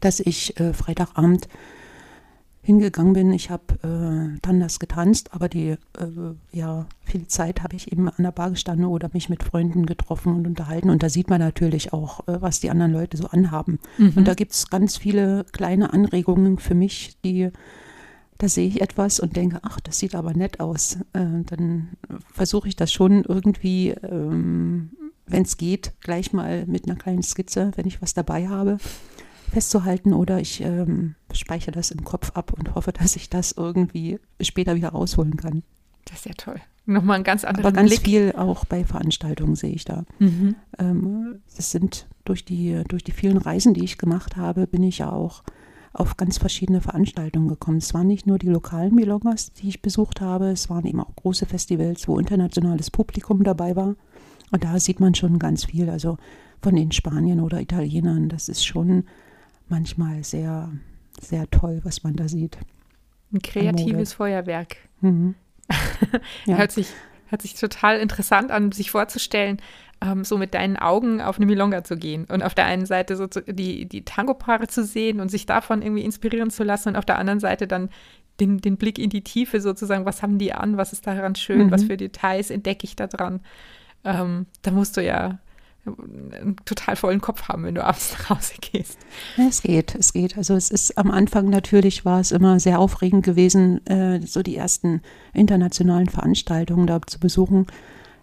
dass 0.00 0.20
ich 0.20 0.58
äh, 0.60 0.72
Freitagabend 0.72 1.48
hingegangen 2.64 3.12
bin. 3.12 3.32
Ich 3.32 3.50
habe 3.50 3.74
äh, 3.82 4.38
dann 4.40 4.58
das 4.58 4.80
getanzt, 4.80 5.34
aber 5.34 5.48
die, 5.48 5.68
äh, 5.68 5.76
ja, 6.50 6.86
viel 7.04 7.26
Zeit 7.26 7.62
habe 7.62 7.76
ich 7.76 7.92
eben 7.92 8.08
an 8.08 8.24
der 8.24 8.32
Bar 8.32 8.50
gestanden 8.50 8.86
oder 8.86 9.10
mich 9.12 9.28
mit 9.28 9.42
Freunden 9.42 9.84
getroffen 9.84 10.34
und 10.34 10.46
unterhalten. 10.46 10.88
Und 10.88 11.02
da 11.02 11.10
sieht 11.10 11.28
man 11.28 11.40
natürlich 11.40 11.92
auch, 11.92 12.26
äh, 12.26 12.40
was 12.40 12.60
die 12.60 12.70
anderen 12.70 12.92
Leute 12.92 13.18
so 13.18 13.26
anhaben. 13.26 13.78
Und 14.16 14.26
da 14.26 14.34
gibt 14.34 14.52
es 14.52 14.70
ganz 14.70 14.96
viele 14.96 15.44
kleine 15.52 15.92
Anregungen 15.92 16.58
für 16.58 16.74
mich, 16.74 17.16
die, 17.22 17.50
da 18.38 18.48
sehe 18.48 18.66
ich 18.66 18.80
etwas 18.80 19.20
und 19.20 19.36
denke, 19.36 19.58
ach, 19.62 19.78
das 19.80 19.98
sieht 19.98 20.14
aber 20.14 20.32
nett 20.32 20.58
aus. 20.58 20.96
Äh, 21.12 21.42
dann 21.44 21.90
versuche 22.32 22.68
ich 22.68 22.76
das 22.76 22.90
schon 22.90 23.24
irgendwie, 23.24 23.90
ähm, 23.90 24.90
wenn 25.26 25.42
es 25.42 25.58
geht, 25.58 25.92
gleich 26.00 26.32
mal 26.32 26.64
mit 26.66 26.86
einer 26.86 26.96
kleinen 26.96 27.22
Skizze, 27.22 27.72
wenn 27.76 27.86
ich 27.86 28.00
was 28.00 28.14
dabei 28.14 28.48
habe, 28.48 28.78
festzuhalten 29.54 30.12
oder 30.12 30.40
ich 30.40 30.60
ähm, 30.60 31.14
speichere 31.32 31.72
das 31.72 31.90
im 31.90 32.04
Kopf 32.04 32.32
ab 32.34 32.52
und 32.52 32.74
hoffe, 32.74 32.92
dass 32.92 33.16
ich 33.16 33.30
das 33.30 33.52
irgendwie 33.52 34.18
später 34.40 34.74
wieder 34.74 34.88
rausholen 34.90 35.36
kann. 35.36 35.62
Das 36.04 36.18
ist 36.18 36.26
ja 36.26 36.32
toll. 36.36 36.60
Nochmal 36.86 37.16
einen 37.16 37.24
ganz 37.24 37.44
anderen 37.44 37.66
Aber 37.66 37.74
ganz 37.74 37.90
Blick. 37.90 38.02
viel 38.02 38.32
auch 38.36 38.64
bei 38.66 38.84
Veranstaltungen 38.84 39.54
sehe 39.54 39.72
ich 39.72 39.84
da. 39.84 40.04
Mhm. 40.18 40.56
Ähm, 40.78 41.40
das 41.56 41.70
sind 41.70 42.06
durch 42.24 42.44
die, 42.44 42.82
durch 42.88 43.04
die 43.04 43.12
vielen 43.12 43.38
Reisen, 43.38 43.72
die 43.74 43.84
ich 43.84 43.96
gemacht 43.96 44.36
habe, 44.36 44.66
bin 44.66 44.82
ich 44.82 44.98
ja 44.98 45.10
auch 45.10 45.44
auf 45.94 46.16
ganz 46.16 46.36
verschiedene 46.36 46.80
Veranstaltungen 46.80 47.48
gekommen. 47.48 47.78
Es 47.78 47.94
waren 47.94 48.08
nicht 48.08 48.26
nur 48.26 48.38
die 48.38 48.48
lokalen 48.48 48.94
Milongas, 48.94 49.52
die 49.52 49.68
ich 49.68 49.80
besucht 49.80 50.20
habe, 50.20 50.46
es 50.48 50.68
waren 50.68 50.84
eben 50.84 51.00
auch 51.00 51.14
große 51.14 51.46
Festivals, 51.46 52.08
wo 52.08 52.18
internationales 52.18 52.90
Publikum 52.90 53.44
dabei 53.44 53.76
war. 53.76 53.94
Und 54.50 54.64
da 54.64 54.78
sieht 54.80 54.98
man 55.00 55.14
schon 55.14 55.38
ganz 55.38 55.64
viel, 55.64 55.88
also 55.88 56.18
von 56.60 56.74
den 56.74 56.90
Spaniern 56.90 57.40
oder 57.40 57.60
Italienern. 57.60 58.28
Das 58.28 58.48
ist 58.48 58.66
schon 58.66 59.04
manchmal 59.68 60.22
sehr, 60.24 60.70
sehr 61.20 61.48
toll, 61.50 61.80
was 61.84 62.02
man 62.04 62.16
da 62.16 62.28
sieht. 62.28 62.58
Ein 63.32 63.40
kreatives 63.42 64.14
Feuerwerk. 64.14 64.76
Mhm. 65.00 65.34
Ja. 66.46 66.56
Hört, 66.58 66.72
sich, 66.72 66.88
hört 67.28 67.42
sich 67.42 67.54
total 67.54 67.98
interessant 67.98 68.50
an, 68.50 68.70
sich 68.72 68.90
vorzustellen, 68.90 69.60
ähm, 70.02 70.22
so 70.24 70.36
mit 70.36 70.52
deinen 70.54 70.76
Augen 70.76 71.20
auf 71.22 71.36
eine 71.38 71.46
Milonga 71.46 71.82
zu 71.84 71.96
gehen 71.96 72.26
und 72.26 72.42
auf 72.42 72.54
der 72.54 72.66
einen 72.66 72.84
Seite 72.86 73.16
so 73.16 73.26
zu, 73.26 73.42
die, 73.42 73.86
die 73.86 74.04
Tango-Paare 74.04 74.66
zu 74.66 74.84
sehen 74.84 75.20
und 75.20 75.30
sich 75.30 75.46
davon 75.46 75.80
irgendwie 75.82 76.04
inspirieren 76.04 76.50
zu 76.50 76.62
lassen 76.64 76.90
und 76.90 76.96
auf 76.96 77.06
der 77.06 77.18
anderen 77.18 77.40
Seite 77.40 77.66
dann 77.66 77.88
den, 78.40 78.58
den 78.58 78.76
Blick 78.76 78.98
in 78.98 79.10
die 79.10 79.22
Tiefe 79.24 79.60
sozusagen, 79.60 80.04
was 80.04 80.22
haben 80.22 80.38
die 80.38 80.52
an, 80.52 80.76
was 80.76 80.92
ist 80.92 81.06
daran 81.06 81.34
schön, 81.34 81.66
Mhm. 81.66 81.70
was 81.70 81.84
für 81.84 81.96
Details 81.96 82.50
entdecke 82.50 82.84
ich 82.84 82.94
da 82.96 83.06
dran. 83.06 83.40
Ähm, 84.04 84.46
da 84.62 84.70
musst 84.70 84.96
du 84.96 85.02
ja 85.04 85.38
einen 85.86 86.56
total 86.64 86.96
vollen 86.96 87.20
Kopf 87.20 87.48
haben, 87.48 87.64
wenn 87.64 87.74
du 87.74 87.84
abends 87.84 88.12
nach 88.12 88.30
Hause 88.30 88.54
gehst. 88.60 88.98
Es 89.36 89.62
geht, 89.62 89.94
es 89.94 90.12
geht. 90.12 90.36
Also 90.36 90.54
es 90.54 90.70
ist 90.70 90.96
am 90.96 91.10
Anfang 91.10 91.48
natürlich 91.50 92.04
war 92.04 92.20
es 92.20 92.32
immer 92.32 92.58
sehr 92.60 92.78
aufregend 92.78 93.24
gewesen, 93.24 93.86
äh, 93.86 94.20
so 94.26 94.42
die 94.42 94.56
ersten 94.56 95.02
internationalen 95.32 96.08
Veranstaltungen 96.08 96.86
da 96.86 97.00
zu 97.02 97.20
besuchen. 97.20 97.66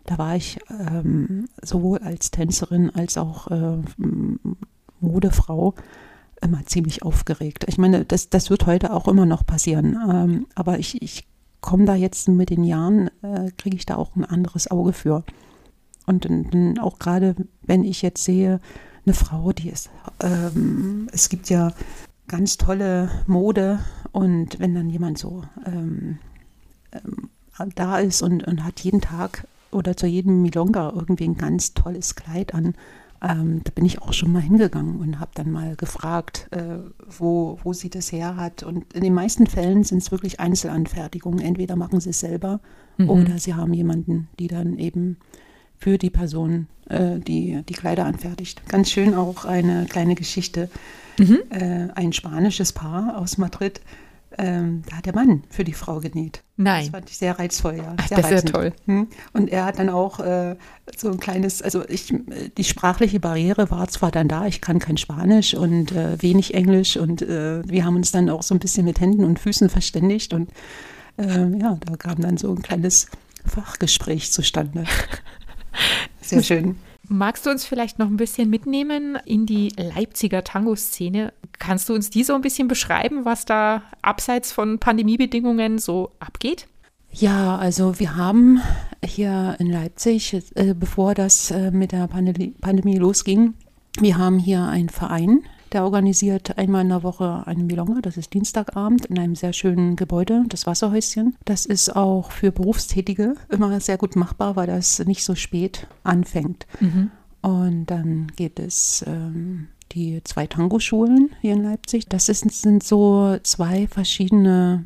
Da 0.05 0.17
war 0.17 0.35
ich 0.35 0.59
ähm, 0.69 1.47
sowohl 1.61 1.99
als 1.99 2.31
Tänzerin 2.31 2.89
als 2.89 3.17
auch 3.17 3.49
äh, 3.51 3.77
Modefrau 4.99 5.75
immer 6.41 6.65
ziemlich 6.65 7.03
aufgeregt. 7.03 7.65
Ich 7.67 7.77
meine, 7.77 8.03
das, 8.05 8.29
das 8.29 8.49
wird 8.49 8.65
heute 8.65 8.93
auch 8.93 9.07
immer 9.07 9.25
noch 9.25 9.45
passieren. 9.45 9.97
Ähm, 10.09 10.47
aber 10.55 10.79
ich, 10.79 11.01
ich 11.01 11.27
komme 11.61 11.85
da 11.85 11.95
jetzt 11.95 12.27
mit 12.27 12.49
den 12.49 12.63
Jahren, 12.63 13.09
äh, 13.21 13.51
kriege 13.57 13.75
ich 13.75 13.85
da 13.85 13.95
auch 13.95 14.15
ein 14.15 14.25
anderes 14.25 14.69
Auge 14.69 14.93
für. 14.93 15.23
Und 16.11 16.25
dann, 16.25 16.77
auch 16.79 16.99
gerade, 16.99 17.35
wenn 17.61 17.85
ich 17.85 18.01
jetzt 18.01 18.23
sehe, 18.23 18.59
eine 19.05 19.15
Frau, 19.15 19.53
die 19.53 19.69
ist, 19.69 19.89
ähm, 20.21 21.07
es 21.13 21.29
gibt 21.29 21.49
ja 21.49 21.71
ganz 22.27 22.57
tolle 22.57 23.09
Mode 23.27 23.79
und 24.11 24.59
wenn 24.59 24.75
dann 24.75 24.89
jemand 24.89 25.17
so 25.17 25.43
ähm, 25.65 26.19
ähm, 26.91 27.29
da 27.75 27.99
ist 27.99 28.21
und, 28.21 28.45
und 28.45 28.63
hat 28.63 28.81
jeden 28.81 28.99
Tag 28.99 29.47
oder 29.71 29.95
zu 29.95 30.05
jedem 30.05 30.41
Milonga 30.41 30.91
irgendwie 30.93 31.25
ein 31.25 31.37
ganz 31.37 31.73
tolles 31.73 32.15
Kleid 32.15 32.53
an, 32.53 32.75
ähm, 33.21 33.61
da 33.63 33.71
bin 33.71 33.85
ich 33.85 34.01
auch 34.01 34.13
schon 34.13 34.33
mal 34.33 34.41
hingegangen 34.41 34.99
und 34.99 35.19
habe 35.19 35.31
dann 35.35 35.49
mal 35.49 35.75
gefragt, 35.75 36.49
äh, 36.51 36.79
wo, 37.07 37.57
wo 37.63 37.71
sie 37.71 37.89
das 37.89 38.11
her 38.11 38.35
hat. 38.35 38.63
Und 38.63 38.91
in 38.93 39.01
den 39.03 39.13
meisten 39.13 39.47
Fällen 39.47 39.83
sind 39.83 39.99
es 39.99 40.11
wirklich 40.11 40.39
Einzelanfertigungen. 40.39 41.39
Entweder 41.39 41.75
machen 41.75 42.01
sie 42.01 42.09
es 42.09 42.19
selber 42.19 42.59
oder 43.07 43.39
sie 43.39 43.53
haben 43.53 43.73
jemanden, 43.73 44.27
die 44.39 44.47
dann 44.47 44.77
eben 44.77 45.17
für 45.81 45.97
die 45.97 46.11
Person 46.11 46.67
äh, 46.89 47.19
die, 47.19 47.63
die 47.67 47.73
Kleider 47.73 48.05
anfertigt. 48.05 48.61
Ganz 48.69 48.91
schön 48.91 49.15
auch 49.15 49.45
eine 49.45 49.85
kleine 49.89 50.15
Geschichte. 50.15 50.69
Äh, 51.19 51.89
ein 51.93 52.13
spanisches 52.13 52.73
Paar 52.73 53.17
aus 53.17 53.37
Madrid, 53.37 53.81
ähm, 54.37 54.83
da 54.89 54.97
hat 54.97 55.05
der 55.05 55.13
Mann 55.13 55.43
für 55.49 55.63
die 55.63 55.73
Frau 55.73 55.99
genäht. 55.99 56.41
Nein. 56.55 56.85
Das 56.85 56.91
fand 56.91 57.09
ich 57.09 57.17
sehr 57.17 57.37
reizvoll, 57.37 57.75
ja. 57.77 57.95
Ach, 57.97 58.07
sehr 58.07 58.17
das 58.17 58.31
ist 58.31 58.45
ja 58.45 58.51
toll. 58.51 58.73
Hm. 58.85 59.07
Und 59.33 59.49
er 59.49 59.65
hat 59.65 59.77
dann 59.77 59.89
auch 59.89 60.19
äh, 60.19 60.55
so 60.95 61.11
ein 61.11 61.19
kleines, 61.19 61.61
also 61.61 61.87
ich, 61.87 62.13
die 62.57 62.63
sprachliche 62.63 63.19
Barriere 63.19 63.69
war 63.69 63.87
zwar 63.89 64.09
dann 64.09 64.27
da, 64.27 64.47
ich 64.47 64.61
kann 64.61 64.79
kein 64.79 64.97
Spanisch 64.97 65.53
und 65.53 65.91
äh, 65.91 66.21
wenig 66.21 66.53
Englisch 66.53 66.97
und 66.97 67.21
äh, 67.21 67.61
wir 67.67 67.85
haben 67.85 67.97
uns 67.97 68.11
dann 68.11 68.29
auch 68.29 68.43
so 68.43 68.55
ein 68.55 68.59
bisschen 68.59 68.85
mit 68.85 68.99
Händen 68.99 69.25
und 69.25 69.37
Füßen 69.37 69.69
verständigt 69.69 70.33
und 70.33 70.49
äh, 71.17 71.57
ja, 71.59 71.77
da 71.85 71.97
kam 71.97 72.21
dann 72.21 72.37
so 72.37 72.51
ein 72.51 72.61
kleines 72.61 73.07
Fachgespräch 73.45 74.31
zustande. 74.31 74.85
Sehr 76.21 76.43
schön. 76.43 76.75
Magst 77.07 77.45
du 77.45 77.49
uns 77.49 77.65
vielleicht 77.65 77.99
noch 77.99 78.07
ein 78.07 78.17
bisschen 78.17 78.49
mitnehmen 78.49 79.17
in 79.25 79.45
die 79.45 79.73
Leipziger 79.75 80.43
Tango-Szene? 80.43 81.33
Kannst 81.59 81.89
du 81.89 81.93
uns 81.93 82.09
die 82.09 82.23
so 82.23 82.33
ein 82.33 82.41
bisschen 82.41 82.67
beschreiben, 82.67 83.25
was 83.25 83.43
da 83.45 83.83
abseits 84.01 84.51
von 84.51 84.79
Pandemiebedingungen 84.79 85.77
so 85.77 86.11
abgeht? 86.19 86.67
Ja, 87.11 87.57
also 87.57 87.99
wir 87.99 88.15
haben 88.15 88.61
hier 89.03 89.57
in 89.59 89.69
Leipzig, 89.69 90.33
äh, 90.55 90.73
bevor 90.73 91.13
das 91.13 91.51
äh, 91.51 91.71
mit 91.71 91.91
der 91.91 92.07
Pandemie, 92.07 92.55
Pandemie 92.61 92.97
losging, 92.97 93.55
wir 93.99 94.17
haben 94.17 94.39
hier 94.39 94.63
einen 94.63 94.87
Verein, 94.87 95.43
der 95.71 95.83
organisiert 95.83 96.57
einmal 96.57 96.81
in 96.81 96.89
der 96.89 97.03
Woche 97.03 97.43
eine 97.45 97.63
Milonga, 97.63 98.01
das 98.01 98.17
ist 98.17 98.33
Dienstagabend 98.33 99.05
in 99.05 99.17
einem 99.17 99.35
sehr 99.35 99.53
schönen 99.53 99.95
Gebäude, 99.95 100.43
das 100.49 100.67
Wasserhäuschen. 100.67 101.35
Das 101.45 101.65
ist 101.65 101.95
auch 101.95 102.31
für 102.31 102.51
Berufstätige 102.51 103.35
immer 103.49 103.79
sehr 103.79 103.97
gut 103.97 104.15
machbar, 104.15 104.55
weil 104.55 104.67
das 104.67 104.99
nicht 105.05 105.23
so 105.23 105.35
spät 105.35 105.87
anfängt. 106.03 106.67
Und 107.41 107.85
dann 107.87 108.27
geht 108.35 108.59
es 108.59 109.03
ähm, 109.07 109.67
die 109.93 110.21
zwei 110.23 110.47
Tango-Schulen 110.47 111.31
hier 111.41 111.53
in 111.53 111.63
Leipzig. 111.63 112.07
Das 112.07 112.29
ist, 112.29 112.49
sind 112.49 112.83
so 112.83 113.37
zwei 113.43 113.87
verschiedene 113.87 114.85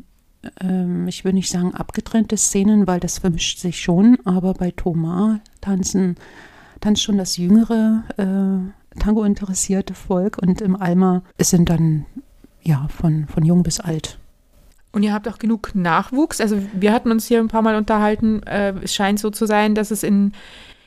ähm, 0.62 1.08
ich 1.08 1.24
würde 1.24 1.36
nicht 1.36 1.50
sagen 1.52 1.74
abgetrennte 1.74 2.38
Szenen, 2.38 2.88
weil 2.88 3.00
das 3.00 3.19
vermischt 3.19 3.60
sich 3.60 3.82
schon, 3.82 4.17
aber 4.26 4.54
bei 4.54 4.71
Thomas 4.71 5.39
tanzen, 5.62 6.15
tanzt 6.82 7.04
schon 7.04 7.17
das 7.17 7.38
jüngere 7.38 8.04
äh, 8.17 8.85
Tango-interessierte 9.00 9.94
Volk 9.94 10.38
und 10.42 10.62
im 10.62 10.76
Alma 10.76 11.24
sind 11.40 11.70
dann 11.70 12.06
ja 12.62 12.88
von, 12.88 13.28
von 13.28 13.46
jung 13.46 13.64
bis 13.64 13.80
alt. 13.80 14.18
Und 14.92 15.04
ihr 15.04 15.14
habt 15.14 15.28
auch 15.28 15.40
genug 15.40 15.76
Nachwuchs. 15.76 16.40
Also 16.40 16.58
wir 16.74 16.94
hatten 16.94 17.12
uns 17.12 17.28
hier 17.28 17.40
ein 17.40 17.50
paar 17.50 17.62
Mal 17.62 17.76
unterhalten. 17.76 18.42
Äh, 18.44 18.74
es 18.82 18.96
scheint 18.96 19.20
so 19.20 19.30
zu 19.30 19.46
sein, 19.46 19.76
dass 19.76 19.92
es 19.92 20.04
in 20.04 20.32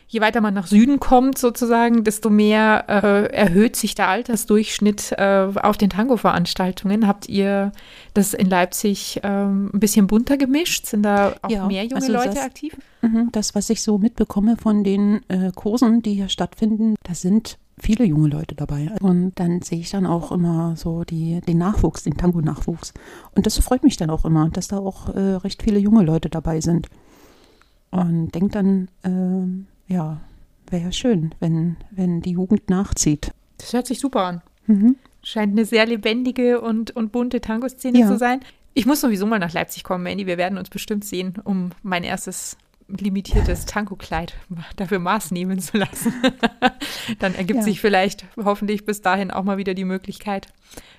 je 0.09 0.21
weiter 0.21 0.41
man 0.41 0.55
nach 0.55 0.67
Süden 0.67 1.01
kommt, 1.01 1.39
sozusagen, 1.39 2.03
desto 2.03 2.31
mehr 2.31 2.85
äh, 2.89 3.33
erhöht 3.33 3.77
sich 3.77 3.95
der 3.95 4.09
Altersdurchschnitt 4.09 5.13
äh, 5.13 5.49
auf 5.55 5.77
den 5.77 5.91
Tango-Veranstaltungen. 5.91 7.07
Habt 7.07 7.29
ihr 7.29 7.73
das 8.15 8.33
in 8.33 8.49
Leipzig 8.49 9.21
ähm, 9.23 9.71
ein 9.73 9.81
bisschen 9.81 10.07
bunter 10.07 10.39
gemischt? 10.39 10.87
Sind 10.87 11.03
da 11.03 11.35
auch 11.43 11.51
ja, 11.51 11.67
mehr 11.67 11.85
junge 11.85 11.97
also 11.97 12.13
Leute 12.13 12.31
das, 12.31 12.39
aktiv? 12.39 12.77
Mhm, 13.03 13.29
das, 13.33 13.55
was 13.55 13.69
ich 13.69 13.83
so 13.83 13.99
mitbekomme 13.99 14.57
von 14.57 14.83
den 14.83 15.21
äh, 15.29 15.53
Kursen, 15.55 16.03
die 16.03 16.15
hier 16.15 16.31
stattfinden, 16.31 16.95
da 17.03 17.15
sind 17.15 17.59
viele 17.79 18.05
junge 18.05 18.29
Leute 18.29 18.55
dabei. 18.55 18.91
Und 19.01 19.33
dann 19.37 19.61
sehe 19.61 19.81
ich 19.81 19.91
dann 19.91 20.07
auch 20.07 20.33
immer 20.33 20.75
so 20.77 21.05
die, 21.05 21.43
den 21.43 21.59
Nachwuchs, 21.59 22.05
den 22.05 22.17
Tango-Nachwuchs. 22.17 22.95
Und 23.37 23.45
das 23.45 23.59
freut 23.59 23.85
mich 23.85 23.99
dann 23.99 24.09
auch 24.09 24.25
immer, 24.25 24.49
dass 24.49 24.69
da 24.69 24.79
auch 24.79 25.15
äh, 25.15 25.35
recht 25.35 25.63
viele 25.63 25.79
junge 25.79 26.03
Leute 26.03 26.31
dabei 26.31 26.63
sind. 26.63 26.89
Und 27.91 28.35
denke 28.35 28.51
dann, 28.51 28.89
äh, 29.03 29.78
ja, 29.89 30.21
wäre 30.71 30.85
ja 30.85 30.93
schön, 30.93 31.35
wenn, 31.41 31.77
wenn 31.91 32.21
die 32.21 32.33
Jugend 32.33 32.71
nachzieht. 32.71 33.33
Das 33.57 33.73
hört 33.73 33.87
sich 33.87 33.99
super 34.01 34.23
an. 34.23 34.43
Mhm. 34.67 34.97
Scheint 35.23 35.53
eine 35.53 35.65
sehr 35.65 35.87
lebendige 35.87 36.61
und, 36.61 36.95
und 36.95 37.11
bunte 37.11 37.41
Tango-Szene 37.41 38.01
ja. 38.01 38.07
zu 38.07 38.19
sein. 38.19 38.41
Ich 38.75 38.87
muss 38.87 39.01
sowieso 39.01 39.27
mal 39.27 39.39
nach 39.39 39.53
Leipzig 39.53 39.83
kommen, 39.83 40.05
Mandy. 40.05 40.27
Wir 40.27 40.39
werden 40.39 40.59
uns 40.59 40.71
bestimmt 40.71 41.05
sehen, 41.05 41.35
um 41.43 41.71
mein 41.83 42.05
erstes 42.05 42.57
limitiertes 42.89 43.67
Tango-Kleid 43.67 44.35
dafür 44.77 44.99
Maß 44.99 45.31
nehmen 45.31 45.59
zu 45.59 45.77
lassen. 45.77 46.13
Dann 47.19 47.35
ergibt 47.35 47.59
ja. 47.59 47.63
sich 47.63 47.81
vielleicht 47.81 48.25
hoffentlich 48.37 48.85
bis 48.85 49.03
dahin 49.03 49.31
auch 49.31 49.45
mal 49.45 49.59
wieder 49.59 49.75
die 49.75 49.85
Möglichkeit, 49.85 50.49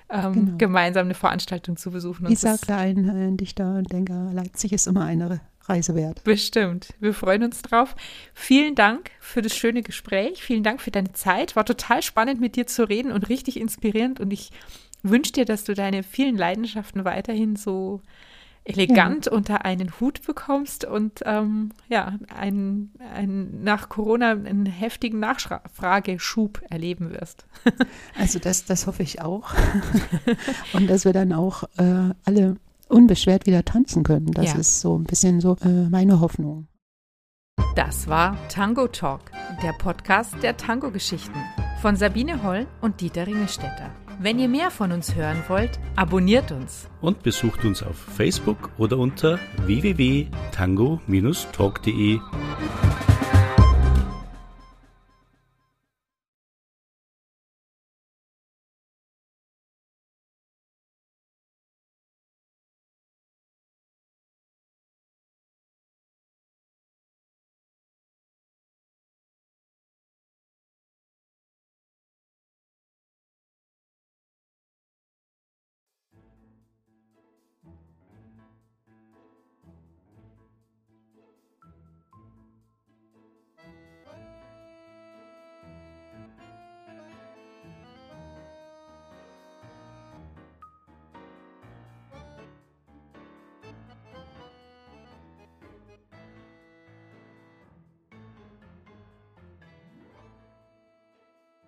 ähm, 0.08 0.32
genau. 0.32 0.56
gemeinsam 0.58 1.06
eine 1.06 1.14
Veranstaltung 1.14 1.76
zu 1.76 1.90
besuchen. 1.90 2.26
Lisa 2.26 2.56
Klein, 2.58 3.08
äh, 3.08 3.36
Dichter 3.36 3.76
und 3.76 3.92
Denker, 3.92 4.30
Leipzig 4.32 4.72
ist 4.72 4.86
immer 4.86 5.04
eine 5.04 5.40
Reise 5.70 5.94
wert. 5.94 6.22
Bestimmt. 6.24 6.94
Wir 7.00 7.14
freuen 7.14 7.44
uns 7.44 7.62
drauf. 7.62 7.94
Vielen 8.34 8.74
Dank 8.74 9.10
für 9.20 9.40
das 9.40 9.56
schöne 9.56 9.82
Gespräch. 9.82 10.42
Vielen 10.42 10.62
Dank 10.62 10.80
für 10.80 10.90
deine 10.90 11.12
Zeit. 11.12 11.56
War 11.56 11.64
total 11.64 12.02
spannend, 12.02 12.40
mit 12.40 12.56
dir 12.56 12.66
zu 12.66 12.88
reden 12.88 13.12
und 13.12 13.28
richtig 13.28 13.58
inspirierend. 13.58 14.20
Und 14.20 14.32
ich 14.32 14.50
wünsche 15.02 15.32
dir, 15.32 15.44
dass 15.44 15.64
du 15.64 15.74
deine 15.74 16.02
vielen 16.02 16.36
Leidenschaften 16.36 17.04
weiterhin 17.04 17.56
so 17.56 18.02
elegant 18.64 19.26
ja. 19.26 19.32
unter 19.32 19.64
einen 19.64 20.00
Hut 20.00 20.26
bekommst 20.26 20.84
und 20.84 21.20
ähm, 21.24 21.70
ja, 21.88 22.18
ein, 22.36 22.90
ein, 23.14 23.62
nach 23.62 23.88
Corona 23.88 24.32
einen 24.32 24.66
heftigen 24.66 25.18
Nachfrageschub 25.18 26.60
erleben 26.68 27.10
wirst. 27.10 27.46
also 28.18 28.38
das, 28.38 28.66
das 28.66 28.86
hoffe 28.86 29.02
ich 29.02 29.22
auch. 29.22 29.54
und 30.74 30.88
dass 30.88 31.04
wir 31.04 31.12
dann 31.12 31.32
auch 31.32 31.64
äh, 31.78 32.14
alle 32.24 32.56
unbeschwert 32.90 33.46
wieder 33.46 33.64
tanzen 33.64 34.02
können. 34.02 34.32
Das 34.32 34.52
ja. 34.52 34.58
ist 34.58 34.80
so 34.80 34.98
ein 34.98 35.04
bisschen 35.04 35.40
so 35.40 35.56
äh, 35.62 35.88
meine 35.88 36.20
Hoffnung. 36.20 36.66
Das 37.76 38.08
war 38.08 38.36
Tango 38.48 38.88
Talk, 38.88 39.30
der 39.62 39.72
Podcast 39.72 40.34
der 40.42 40.56
Tango-Geschichten 40.56 41.38
von 41.80 41.94
Sabine 41.96 42.42
Holl 42.42 42.66
und 42.80 43.00
Dieter 43.00 43.26
Ringestetter. 43.26 43.90
Wenn 44.18 44.38
ihr 44.38 44.48
mehr 44.48 44.70
von 44.70 44.92
uns 44.92 45.14
hören 45.14 45.42
wollt, 45.48 45.80
abonniert 45.96 46.52
uns. 46.52 46.88
Und 47.00 47.22
besucht 47.22 47.64
uns 47.64 47.82
auf 47.82 47.96
Facebook 47.96 48.70
oder 48.76 48.98
unter 48.98 49.38
www.tango-talk.de. 49.64 52.20